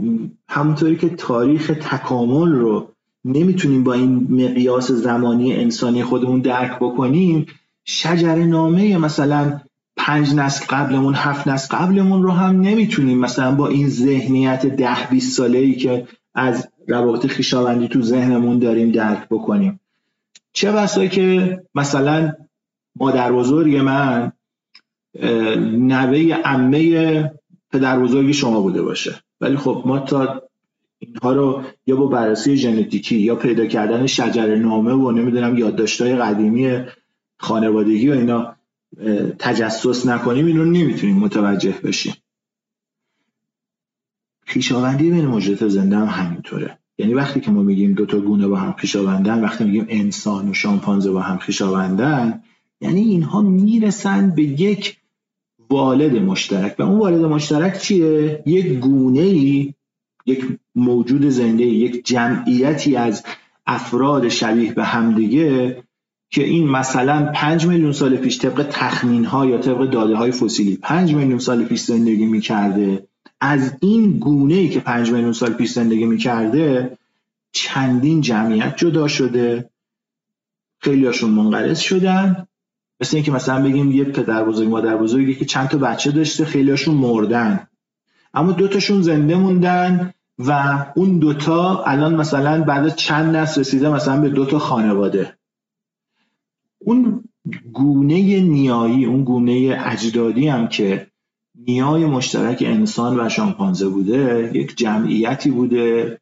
[0.48, 2.88] همونطوری که تاریخ تکامل رو
[3.24, 7.46] نمی‌تونیم با این مقیاس زمانی انسانی خودمون درک بکنیم
[7.84, 9.60] شجر نامه مثلا
[9.96, 15.36] پنج نسل قبلمون هفت نسل قبلمون رو هم نمی‌تونیم مثلا با این ذهنیت ده بیست
[15.36, 19.80] ساله ای که از روابط خیشاوندی تو ذهنمون داریم درک بکنیم.
[20.52, 22.32] چه بسایی که مثلا
[22.96, 24.32] مادر بزرگ من
[25.72, 27.32] نوه عمه
[27.72, 29.14] پدر بزرگی شما بوده باشه.
[29.40, 30.42] ولی خب ما تا
[30.98, 36.84] اینها رو یا با بررسی ژنتیکی یا پیدا کردن شجر نامه و نمی‌دونم یادداشت‌های قدیمی
[37.36, 38.56] خانوادگی و اینا
[39.38, 42.14] تجسس نکنیم این رو نمی‌تونیم متوجه بشیم.
[44.48, 46.78] خیشاوندی بین موجودات زنده هم همینطوره.
[46.98, 50.54] یعنی وقتی که ما میگیم دو تا گونه با هم خیشاوندن وقتی میگیم انسان و
[50.54, 52.42] شامپانزه با هم خیشاوندن
[52.80, 54.96] یعنی اینها می‌رسن به یک
[55.70, 56.74] والد مشترک.
[56.78, 59.74] و اون والد مشترک چیه؟ یک گونه ای
[60.26, 63.24] یک موجود زنده یک جمعیتی از
[63.66, 65.82] افراد شبیه به همدیگه
[66.30, 70.76] که این مثلا پنج میلیون سال پیش طبق تخمین ها یا طبق داده های فسیلی
[70.76, 73.07] پنج میلیون سال پیش زندگی می‌کرده.
[73.40, 76.98] از این گونه ای که پنج میلیون سال پیش زندگی می‌کرده
[77.52, 79.70] چندین جمعیت جدا شده.
[80.78, 82.46] خیلی هاشون منقرض شدن.
[83.00, 86.70] مثل اینکه مثلا بگیم یه پدر بزرگ مادر بزرگی که چند تا بچه داشته خیلی
[86.70, 87.66] هاشون مردن.
[88.34, 94.28] اما دوتاشون زنده موندن و اون دوتا الان مثلا بعد چند نسل رسیده مثلا به
[94.28, 95.34] دوتا خانواده.
[96.78, 97.24] اون
[97.72, 101.06] گونه نیایی اون گونه اجدادی هم که
[101.66, 106.18] نیای مشترک انسان و شامپانزه بوده یک جمعیتی بوده.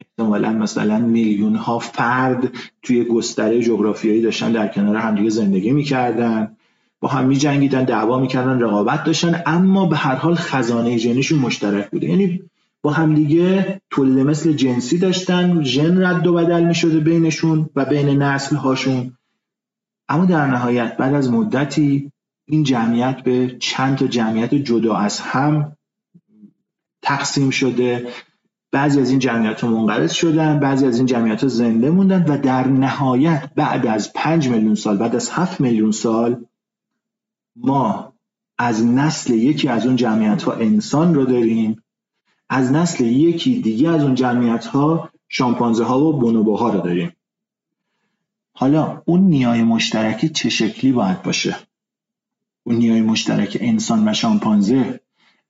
[0.00, 6.56] احتمالا مثلا میلیون ها فرد توی گستره جغرافیایی داشتن در کنار همدیگه زندگی می‌کردن.
[7.00, 12.06] با هم میجنگیدن دعوا می‌کردن رقابت داشتن اما به هر حال خزانه ژنیشون مشترک بوده.
[12.06, 12.42] یعنی
[12.82, 18.56] با همدیگه تولید مثل جنسی داشتن ژن رد و بدل می‌شده بینشون و بین نسل
[18.56, 19.12] هاشون
[20.08, 22.12] اما در نهایت بعد از مدتی
[22.46, 25.76] این جمعیت به چند تا جمعیت جدا از هم
[27.02, 28.08] تقسیم شده.
[28.72, 32.38] بعضی از این جمعیت ها منقرض شدن بعضی از این جمعیت ها زنده موندن و
[32.38, 36.44] در نهایت بعد از پنج میلیون سال بعد از هفت میلیون سال
[37.56, 38.12] ما
[38.58, 41.82] از نسل یکی از اون جمعیت ها انسان رو داریم.
[42.48, 47.12] از نسل یکی دیگه از اون جمعیت ها شامپانزه ها و بونوبوها رو داریم.
[48.52, 51.56] حالا اون نیای مشترکی چه شکلی باید باشه؟
[52.66, 55.00] اون نیای مشترک انسان و شامپانزه.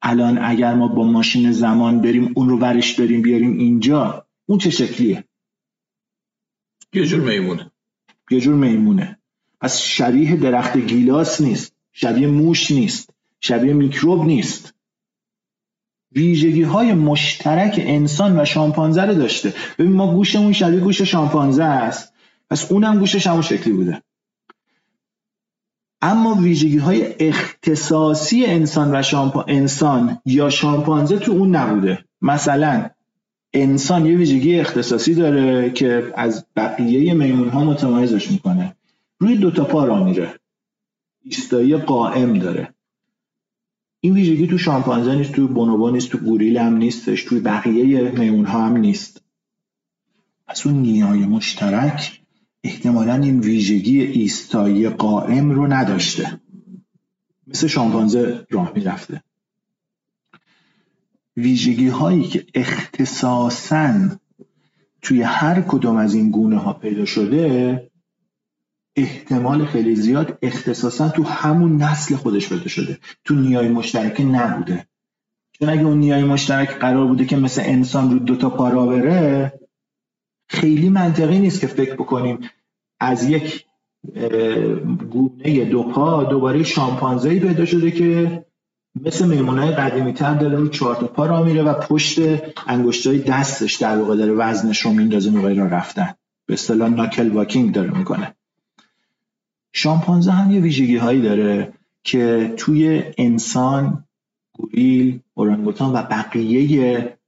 [0.03, 4.71] الان اگر ما با ماشین زمان بریم اون رو ورش داریم بیاریم اینجا اون چه
[4.71, 5.25] شکلیه؟
[6.93, 7.71] یه جور میمونه.
[8.31, 9.19] یه جور میمونه.
[9.61, 13.11] پس شبیه درخت گیلاس نیست شبیه موش نیست
[13.41, 14.75] شبیه میکروب نیست.
[16.13, 19.55] ویژگی های مشترک انسان و شامپانزه رو داشته.
[19.79, 22.13] ببین ما گوشمون شبیه گوش شامپانزه است.
[22.51, 24.03] پس اونم گوشش همون شکلی بوده.
[26.03, 29.45] اما ویژگی های اختصاصی انسان و شامپا...
[29.49, 32.05] انسان یا شامپانزه تو اون نبوده.
[32.23, 32.91] مثلا
[33.53, 38.77] انسان یه ویژگی اختصاصی داره که از بقیه میمون ها متمایزش می‌کنه.
[39.19, 40.35] روی دوتا پا را میره.
[41.25, 42.75] ایستایی قائم داره.
[44.01, 48.47] این ویژگی تو شامپانزه نیست تو بونوبو نیست تو گوریل هم نیستش توی بقیه میمون
[48.47, 49.23] ها هم نیست.
[50.47, 52.21] پس اون نیای مشترک
[52.67, 56.41] احتمالا این ویژگی ایستایی قائم رو نداشته.
[57.47, 59.23] مثل شامپانزه راه می‌رفته.
[61.37, 63.93] ویژگی هایی که اختصاصا
[65.03, 67.91] توی هر کدوم از این گونه ها پیدا شده
[68.97, 72.99] احتمال خیلی زیاد اختصاصا تو همون نسل خودش پیدا شده.
[73.25, 74.87] تو نیای مشترک نبوده.
[75.53, 79.53] چون اگه اون نیای مشترک قرار بوده که مثل انسان رو دوتا پارا بره
[80.49, 82.39] خیلی منطقی نیست که فکر بکنیم
[83.01, 83.65] از یک
[85.11, 88.45] گونه دو پا دوباره شامپانزه پیدا شده که
[89.05, 92.19] مثل میمونای قدیمی تر داره رو چهار پا را میره و پشت
[92.67, 96.15] انگشتای دستش در واقع داره وزنش رو میندازه موقعی را رفتن.
[96.47, 98.35] به اصطلاح ناکل واکینگ داره می‌کنه.
[99.73, 101.73] شامپانزه هم یه ویژگی هایی داره
[102.05, 104.05] که توی انسان
[104.53, 107.19] گوریل اورانگوتان و بقیه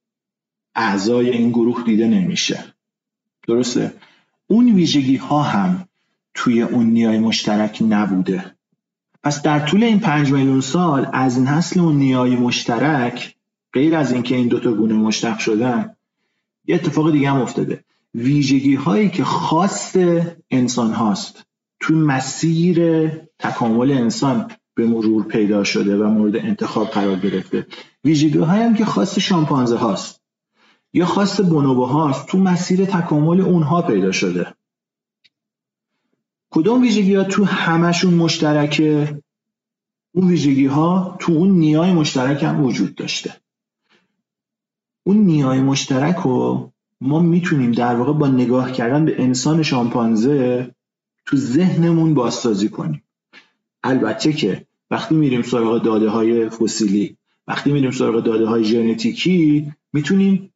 [0.75, 2.65] اعضای این گروه دیده نمیشه.
[3.49, 3.93] درسته؟
[4.51, 5.89] اون ویژگی ها هم
[6.35, 8.55] توی اون نیای مشترک نبوده.
[9.23, 13.37] پس در طول این پنج میلیون سال از نسل اون نیای مشترک
[13.73, 15.97] غیر از اینکه این دوتا گونه مشتق شدن
[16.67, 17.85] یه اتفاق دیگه هم افتاده.
[18.15, 19.97] ویژگی هایی که خاص
[20.51, 21.47] انسان هاست
[21.81, 27.67] تو مسیر تکامل انسان به مرور پیدا شده و مورد انتخاب قرار گرفته.
[28.05, 30.21] ویژگی هایی هم که خاص شامپانزه هاست.
[30.93, 34.55] یا خاص بونوبو هاست تو مسیر تکامل اونها پیدا شده.
[36.51, 39.23] کدوم ویژگی ها تو همشون مشترکه؟
[40.13, 43.37] اون ویژگی ها تو اون نیای مشترک هم وجود داشته.
[45.05, 50.71] اون نیای مشترک رو ما می‌تونیم در واقع با نگاه کردن به انسان شامپانزه
[51.27, 53.03] تو ذهنمون بازسازی کنیم.
[53.83, 57.17] البته که وقتی میریم سراغ داده های فسیلی
[57.47, 60.53] وقتی میریم سراغ داده های ژنتیکی می‌تونیم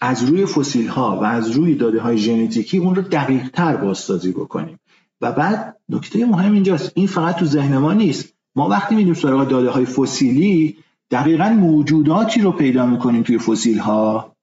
[0.00, 4.32] از روی فسیل ها و از روی داده های ژنتیکی اون رو دقیق تر بازسازی
[4.32, 4.80] بکنیم.
[5.20, 8.34] و بعد نکته مهم اینجاست این فقط تو ذهن ما نیست.
[8.56, 10.76] ما وقتی میریم سراغ داده های فسیلی
[11.10, 14.36] دقیقا موجوداتی رو پیدا می‌کنیم توی فسیل ها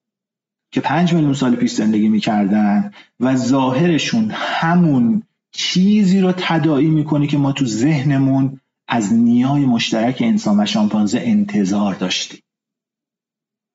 [0.71, 7.37] که پنج میلیون سال پیش زندگی می‌کردن و ظاهرشون همون چیزی رو تداعی می‌کنه که
[7.37, 12.39] ما تو ذهنمون از نیای مشترک انسان و شامپانزه انتظار داشتیم.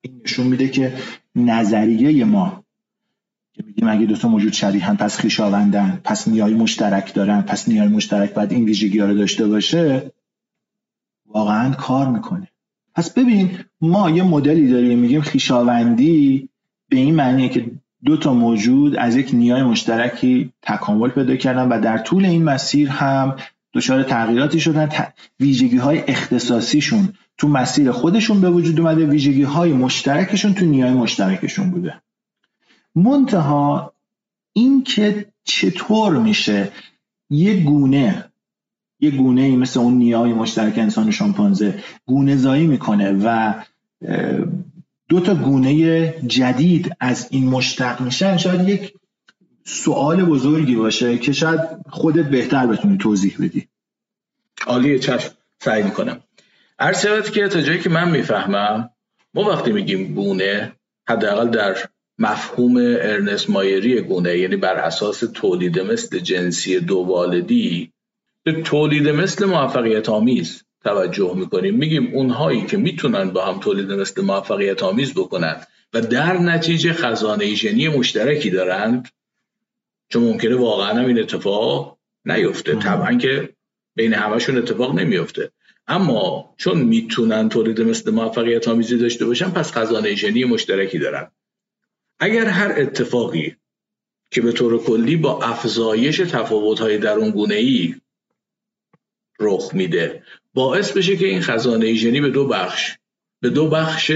[0.01, 0.97] این نشون میده که
[1.35, 2.63] نظریه ما.
[3.53, 8.33] که میگیم اگه دوتا موجود شبیهن پس خیشاوندن پس نیای مشترک دارن پس نیای مشترک
[8.33, 10.11] باید این ویژگی رو داشته باشه
[11.25, 12.47] واقعا کار می‌کنه.
[12.95, 16.49] پس ببین ما یه مدلی داریم میگیم خیشاوندی
[16.89, 17.71] به این معنیه که
[18.05, 22.89] دو تا موجود از یک نیای مشترکی تکامل پیدا کردن و در طول این مسیر
[22.89, 23.35] هم
[23.73, 24.89] دچار تغییراتی شدن.
[25.39, 29.05] ویژگی های اختصاصیشون تو مسیر خودشون به وجود اومده.
[29.05, 32.01] ویژگی های مشترکشون تو نیای مشترکشون بوده.
[32.95, 33.93] منتها
[34.53, 36.71] این که چطور میشه
[37.29, 38.25] یه گونه
[38.99, 43.53] یه گونه ای مثل اون نیای مشترک انسان شامپانزه گونه زایی می‌کنه و
[45.09, 48.37] دو تا گونه جدید از این مشتق میشن.
[48.37, 48.93] شاید یک
[49.65, 51.59] سوال بزرگی باشه که شاید
[51.89, 53.67] خودت بهتر بتونی توضیح بدی.
[54.67, 56.23] عالیه چشم سعی می‌کنم.
[56.79, 58.89] هر که تا جایی که من می‌فهمم
[59.33, 60.73] ما وقتی میگیم گونه
[61.09, 61.77] حداقل در
[62.19, 67.91] مفهوم ارنست مایری گونه یعنی بر اساس تولید مثل جنسی دو والدی
[68.43, 71.75] به تولید مثل موفقیت آمیز توجه می‌کنیم.
[71.75, 75.55] میگیم اونهایی که می‌تونن با هم تولید مثل موفقیت آمیز بکنن
[75.93, 79.09] و در نتیجه خزانه ژنی مشترکی دارند
[80.13, 82.75] چون ممکنه واقعا هم این اتفاق نیفته.
[82.75, 83.49] طبعا که
[83.95, 85.51] بین همشون اتفاق نمیفته
[85.87, 91.31] اما چون می‌تونن تولید مثل موفقیت آمیزی داشته باشن پس خزانه ژنی مشترکی دارن.
[92.19, 93.55] اگر هر اتفاقی
[94.31, 97.95] که به طور کلی با افزایش تفاوت‌های درون گونه ای
[99.39, 102.97] رخ میده باعث بشه که این خزانه ژنی به دو بخش
[103.41, 104.07] به دو بخش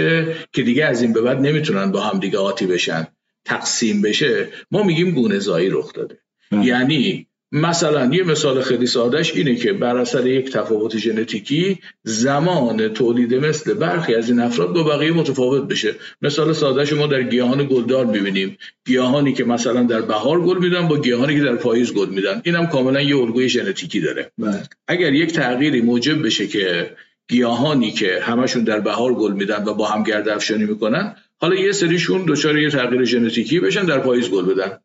[0.52, 3.08] که دیگه از این به بعد نمی‌تونن با هم دیگه آتی بشن.
[3.48, 6.18] تقسیم بشه ما میگیم گونه زایی رخ داده.
[6.52, 13.36] یعنی مثلا یه مثال خیلی سادهش اینه که بر اثر یک تفاوت ژنتیکی زمان تولید
[13.36, 15.95] مثل برخی از این افراد با بقیه متفاوت بشه.
[16.22, 18.58] مثال سادهش ما در گیاهان گلدار می‌بینیم.
[18.86, 22.41] گیاهانی که مثلا در بهار گل میدن با گیاهانی که در پاییز گل میدن.
[22.45, 24.32] اینم کاملا یه الگوی ژنتیکی داره.
[24.38, 24.64] بله.
[24.88, 26.91] اگر یک تغییری موجب بشه که
[27.30, 31.71] گیاهانی که همشون در بهار گل میدن و با هم گرد افشانی می‌کنن حالا یه
[31.71, 34.77] سریشون دچار یه تغییر ژنتیکی بشن در پاییز گل بدن.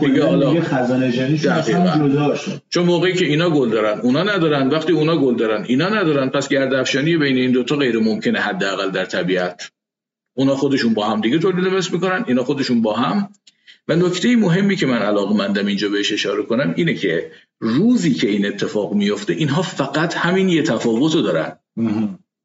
[0.00, 1.10] دیگه حالا خزانه
[2.68, 4.68] چون موقعی که اینا گل دارن اونا ندارن.
[4.68, 6.28] وقتی اونا گل دارن اینا ندارن.
[6.28, 9.72] پس گردافشانی بین این دوتا غیر ممکنه حداقل در طبیعت.
[10.36, 13.28] اونا خودشون با هم دیگه تولید مثل می‌کنن اینا خودشون با هم.
[13.88, 18.28] و نکته مهمی که من علاقه مندم اینجا بهش اشاره کنم اینه که روزی که
[18.28, 21.56] این اتفاق میفته اینها فقط همین یه تفاوت رو دارن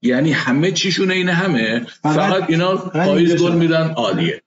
[0.05, 4.41] یعنی همه چیشون اینه همه فقط اینا پاییز گل میدن عالیه.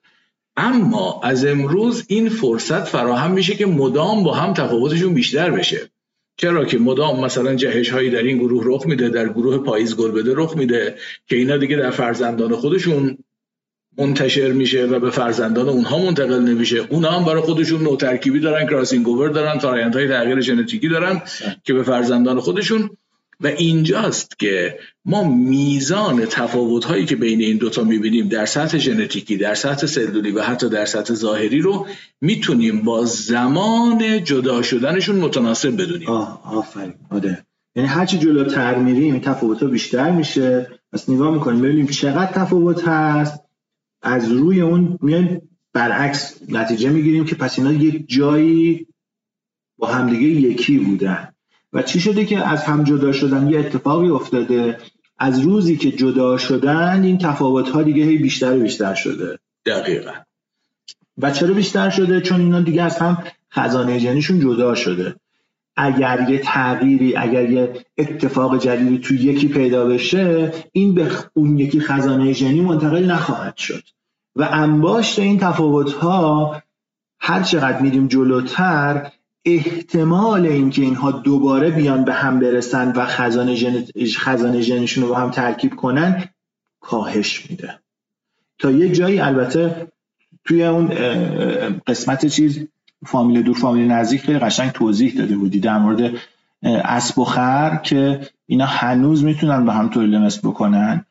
[0.56, 5.90] اما از امروز این فرصت فراهم میشه که مدام با هم تفاوتشون بیشتر بشه.
[6.36, 10.10] چرا که مدام مثلا جهش هایی در این گروه رخ میده در گروه پاییز گل
[10.10, 10.94] بده رخ میده
[11.26, 13.18] که اینا دیگه در فرزندان خودشون
[13.98, 16.78] منتشر میشه و به فرزندان اونها منتقل نمیشه.
[16.90, 19.58] اونها هم برای خودشون نوع ترکیبی دارن کراسینگ اوور دارن
[19.94, 21.22] های تغییر ژنتیکی دارن
[21.64, 22.90] که به فرزندان خودشون
[23.40, 29.36] و اینجاست که ما میزان تفاوت هایی که بین این دوتا می‌بینیم در سطح ژنتیکی
[29.36, 31.86] در سطح سلولی و حتی در سطح ظاهری رو
[32.20, 36.08] می‌تونیم با زمان جدا شدنشون متناسب بدونیم.
[36.08, 36.94] آه آفرین.
[37.10, 37.44] آده
[37.76, 40.70] یعنی هرچی جلوتر میریم این تفاوت ها بیشتر میشه.
[40.92, 43.40] پس نگاه می‌کنیم ببینیم چقدر تفاوت هست.
[44.02, 48.86] از روی اون میایم برعکس نتیجه می‌گیریم که پس اینا یک جایی
[49.78, 51.34] با همدیگه یکی بودن.
[51.72, 54.78] و چی شده که از هم جدا شدن یه اتفاقی افتاده؟
[55.18, 59.38] از روزی که جدا شدن این تفاوت ها دیگه هی بیشتر و بیشتر شده.
[59.66, 60.12] دقیقا.
[61.18, 65.14] و چرا بیشتر شده؟ چون اینا دیگه از هم خزانه جنیشون جدا شده.
[65.76, 71.80] اگر یه تغییری اگر یه اتفاق جدیدی تو یکی پیدا بشه این به اون یکی
[71.80, 73.82] خزانه ژنی منتقل نخواهد شد.
[74.36, 76.62] و انباشت این تفاوت ها
[77.20, 79.12] هر چقدر میریم جلوتر
[79.44, 83.84] احتمال اینکه اینها دوباره بیان به هم برسن و خزانه ژن
[84.16, 86.24] خزانه ژنشون رو با هم ترکیب کنن
[86.80, 87.78] کاهش میده.
[88.58, 89.88] تا یه جایی البته
[90.44, 90.88] توی اون
[91.86, 92.66] قسمت چیز
[93.06, 96.12] فامیل دور فامیل نزدیک خیلی قشنگ توضیح داده بودی در مورد
[96.62, 101.04] اسب و خر که اینا هنوز می‌تونن به هم تولید مثل بکنن.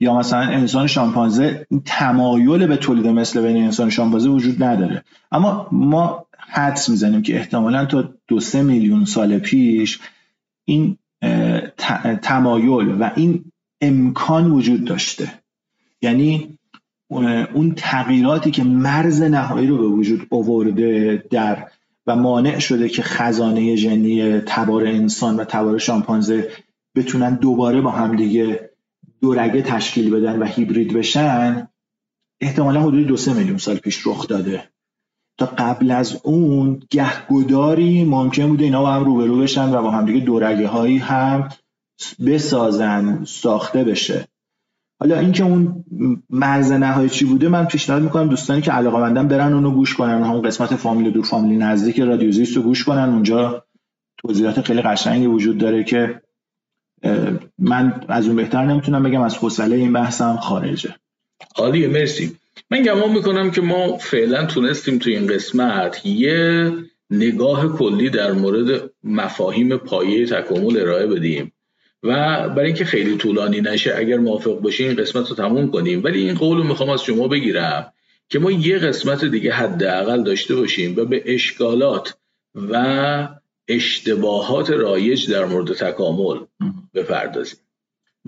[0.00, 5.04] یا مثلا انسان شامپانزه تمایل به تولید مثل بین انسان شامپانزه وجود نداره.
[5.32, 10.00] اما ما حدس می‌زنیم که احتمالا تا دو سه میلیون سال پیش
[10.64, 10.98] این
[12.22, 13.44] تمایل و این
[13.80, 15.32] امکان وجود داشته.
[16.02, 16.58] یعنی
[17.54, 21.66] اون تغییراتی که مرز نهایی رو به وجود آورده در
[22.06, 26.50] و مانع شده که خزانه ژنی تبار انسان و تبار شامپانزه
[26.94, 28.70] بتونن دوباره با هم دیگه
[29.20, 31.68] دورگه تشکیل بدن و هیبرید بشن
[32.40, 34.68] احتمالا حدود دو سه میلیون سال پیش رخ داده.
[35.38, 40.06] تا قبل از اون گهگداری ممکن بوده اینا با هم روبرو بشن و با هم
[40.06, 41.48] دیگه دورگه هایی هم
[42.26, 44.28] بسازن ساخته بشه.
[45.00, 45.84] حالا اینکه اون
[46.30, 50.22] مرز نهایی چی بوده من پیشنهاد می‌کنم دوستانی که علاقه مندن برن اونو گوش کنن.
[50.22, 53.08] همون قسمت فامیل دور فامیلی نزدیک رادیوزیست رو گوش کنن.
[53.08, 53.64] اونجا
[54.18, 56.22] توضیحات خیلی قشنگی وجود داره که
[57.58, 60.94] من از اون بهتر نمی‌تونم بگم از حوصله این بحثم خارجه.
[61.56, 62.36] عالیه مرسی.
[62.70, 66.72] من گمان می‌کنم که ما فعلا تونستیم تو این قسمت یه
[67.10, 71.52] نگاه کلی در مورد مفاهیم پایه تکامل ارائه بدیم
[72.02, 72.08] و
[72.48, 76.04] برای اینکه خیلی طولانی نشه اگر موافق باشین این قسمت رو تموم کنیم.
[76.04, 77.92] ولی این قول رو می‌خوام از شما بگیرم
[78.28, 82.14] که ما یه قسمت دیگه حداقل داشته باشیم و به اشکالات
[82.54, 83.28] و
[83.68, 86.38] اشتباهات رایج در مورد تکامل
[86.94, 87.58] بپردازیم.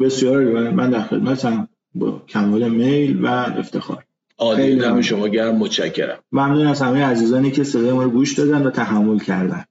[0.00, 4.04] بسیار من در خدمتم با کمال میل و افتخار.
[4.40, 6.18] عالی شما گرم متشکرم.
[6.32, 9.64] ممنون از همه عزیزانی که صدای ما رو گوش دادن و تحمل کردن.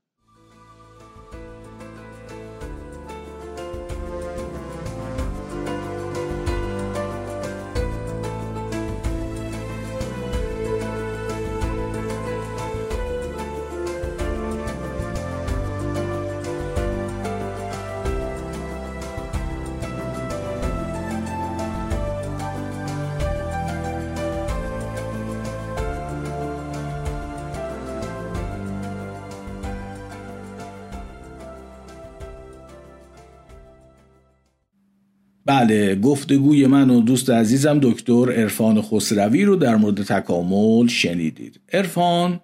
[35.69, 41.59] بله گفتگوی من و دوست عزیزم دکتر عرفان خسروی رو در مورد تکامل شنیدید.
[41.73, 42.39] عرفان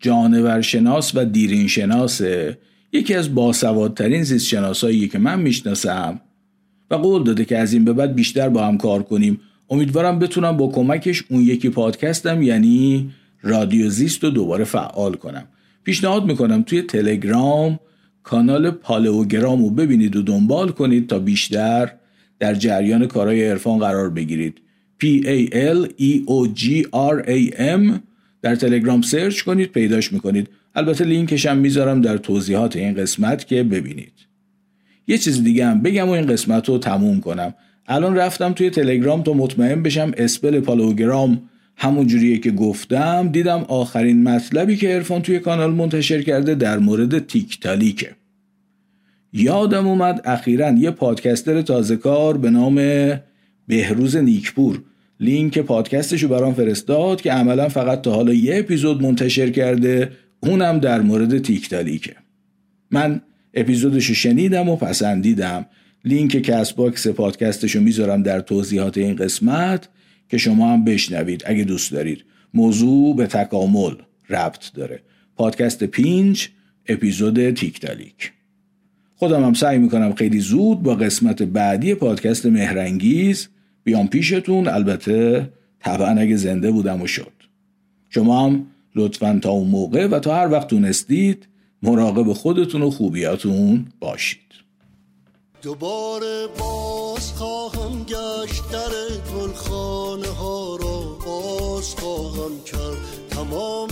[0.00, 2.58] جانورشناس و دیرین شناسه
[2.92, 6.20] یکی از باسوادترین زیست شناسایی که من می‌شناسم.
[6.90, 9.40] و قول داده که از این به بعد بیشتر با هم کار کنیم.
[9.70, 13.10] امیدوارم بتونم با کمکش اون یکی پادکستم یعنی
[13.42, 15.44] رادیو زیست رو دوباره فعال کنم.
[15.84, 17.80] پیشنهاد می‌کنم توی تلگرام
[18.22, 21.92] کانال پالئوگرام رو ببینید و دنبال کنید تا بیشتر
[22.38, 24.58] در جریان کارهای عرفان قرار بگیرید.
[25.02, 28.00] P A L E O G R A M.
[28.42, 30.48] در تلگرام سرچ کنید پیداش می‌کنید.
[30.74, 34.12] البته لینکش هم می‌ذارم در توضیحات این قسمت که ببینید.
[35.06, 37.54] یه چیز دیگه هم بگم و این قسمت رو تموم کنم.
[37.86, 41.42] الان رفتم توی تلگرام تا مطمئن بشم spell پالئوگرام
[41.76, 43.28] همون جوریه که گفتم.
[43.28, 48.10] دیدم آخرین مطلبی که عرفان توی کانال منتشر کرده در مورد تیکتالیکه.
[49.34, 52.74] یادم اومد اخیرا یه پادکستر تازه کار به نام
[53.66, 54.82] بهروز نیکپور.
[55.20, 60.10] لینک پادکستشو برام فرستاد که عملا فقط تا حالا یه اپیزود منتشر کرده
[60.40, 62.16] اونم در مورد تیکتالیکه
[62.90, 63.20] من
[63.54, 65.66] اپیزودشو شنیدم و پسندیدم.
[66.04, 69.88] لینک Castbox پادکستشو می‌ذارم در توضیحات این قسمت
[70.28, 72.24] که شما هم بشنوید اگه دوست دارید.
[72.54, 73.94] موضوع به تکامل
[74.30, 75.02] ربط داره.
[75.36, 76.48] پادکست پینچ
[76.88, 78.33] اپیزود تیکتالیک
[79.24, 83.48] خودم هم سعی می‌کنم خیلی زود با قسمت بعدی پادکست مهرنگیز
[83.84, 84.68] بیام پیشتون.
[84.68, 85.50] البته
[85.80, 87.32] طبعا اگه زنده بودم و شد.
[88.10, 88.66] شما هم
[88.96, 91.48] لطفا تا اون موقع و تا هر وقت تونستید
[91.82, 94.40] مراقب خودتون و خوبیاتون باشید.
[95.62, 98.92] دوباره باز خواهم گشت در
[99.34, 101.18] گلخانه ها را.
[101.26, 102.98] باز خواهم کرد
[103.30, 103.88] تمام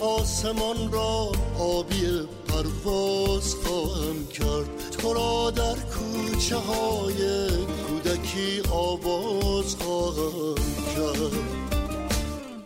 [0.00, 4.90] آسمان را آبی پرواز خواهم کرد.
[4.98, 7.48] تو را در کوچه های
[7.88, 10.54] کودکی آواز خواهم
[10.96, 11.66] کرد.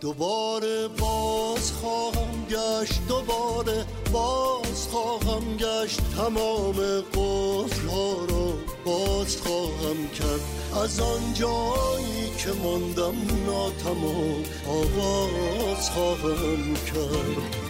[0.00, 6.00] دوباره باز خواهم گشت دوباره باز خواهم گشت.
[6.16, 8.52] تمام قفل ها را
[8.84, 10.40] باز خواهم کرد.
[10.84, 13.14] از آن جایی که ماندم
[13.46, 17.69] ناتمام آواز خواهم کرد.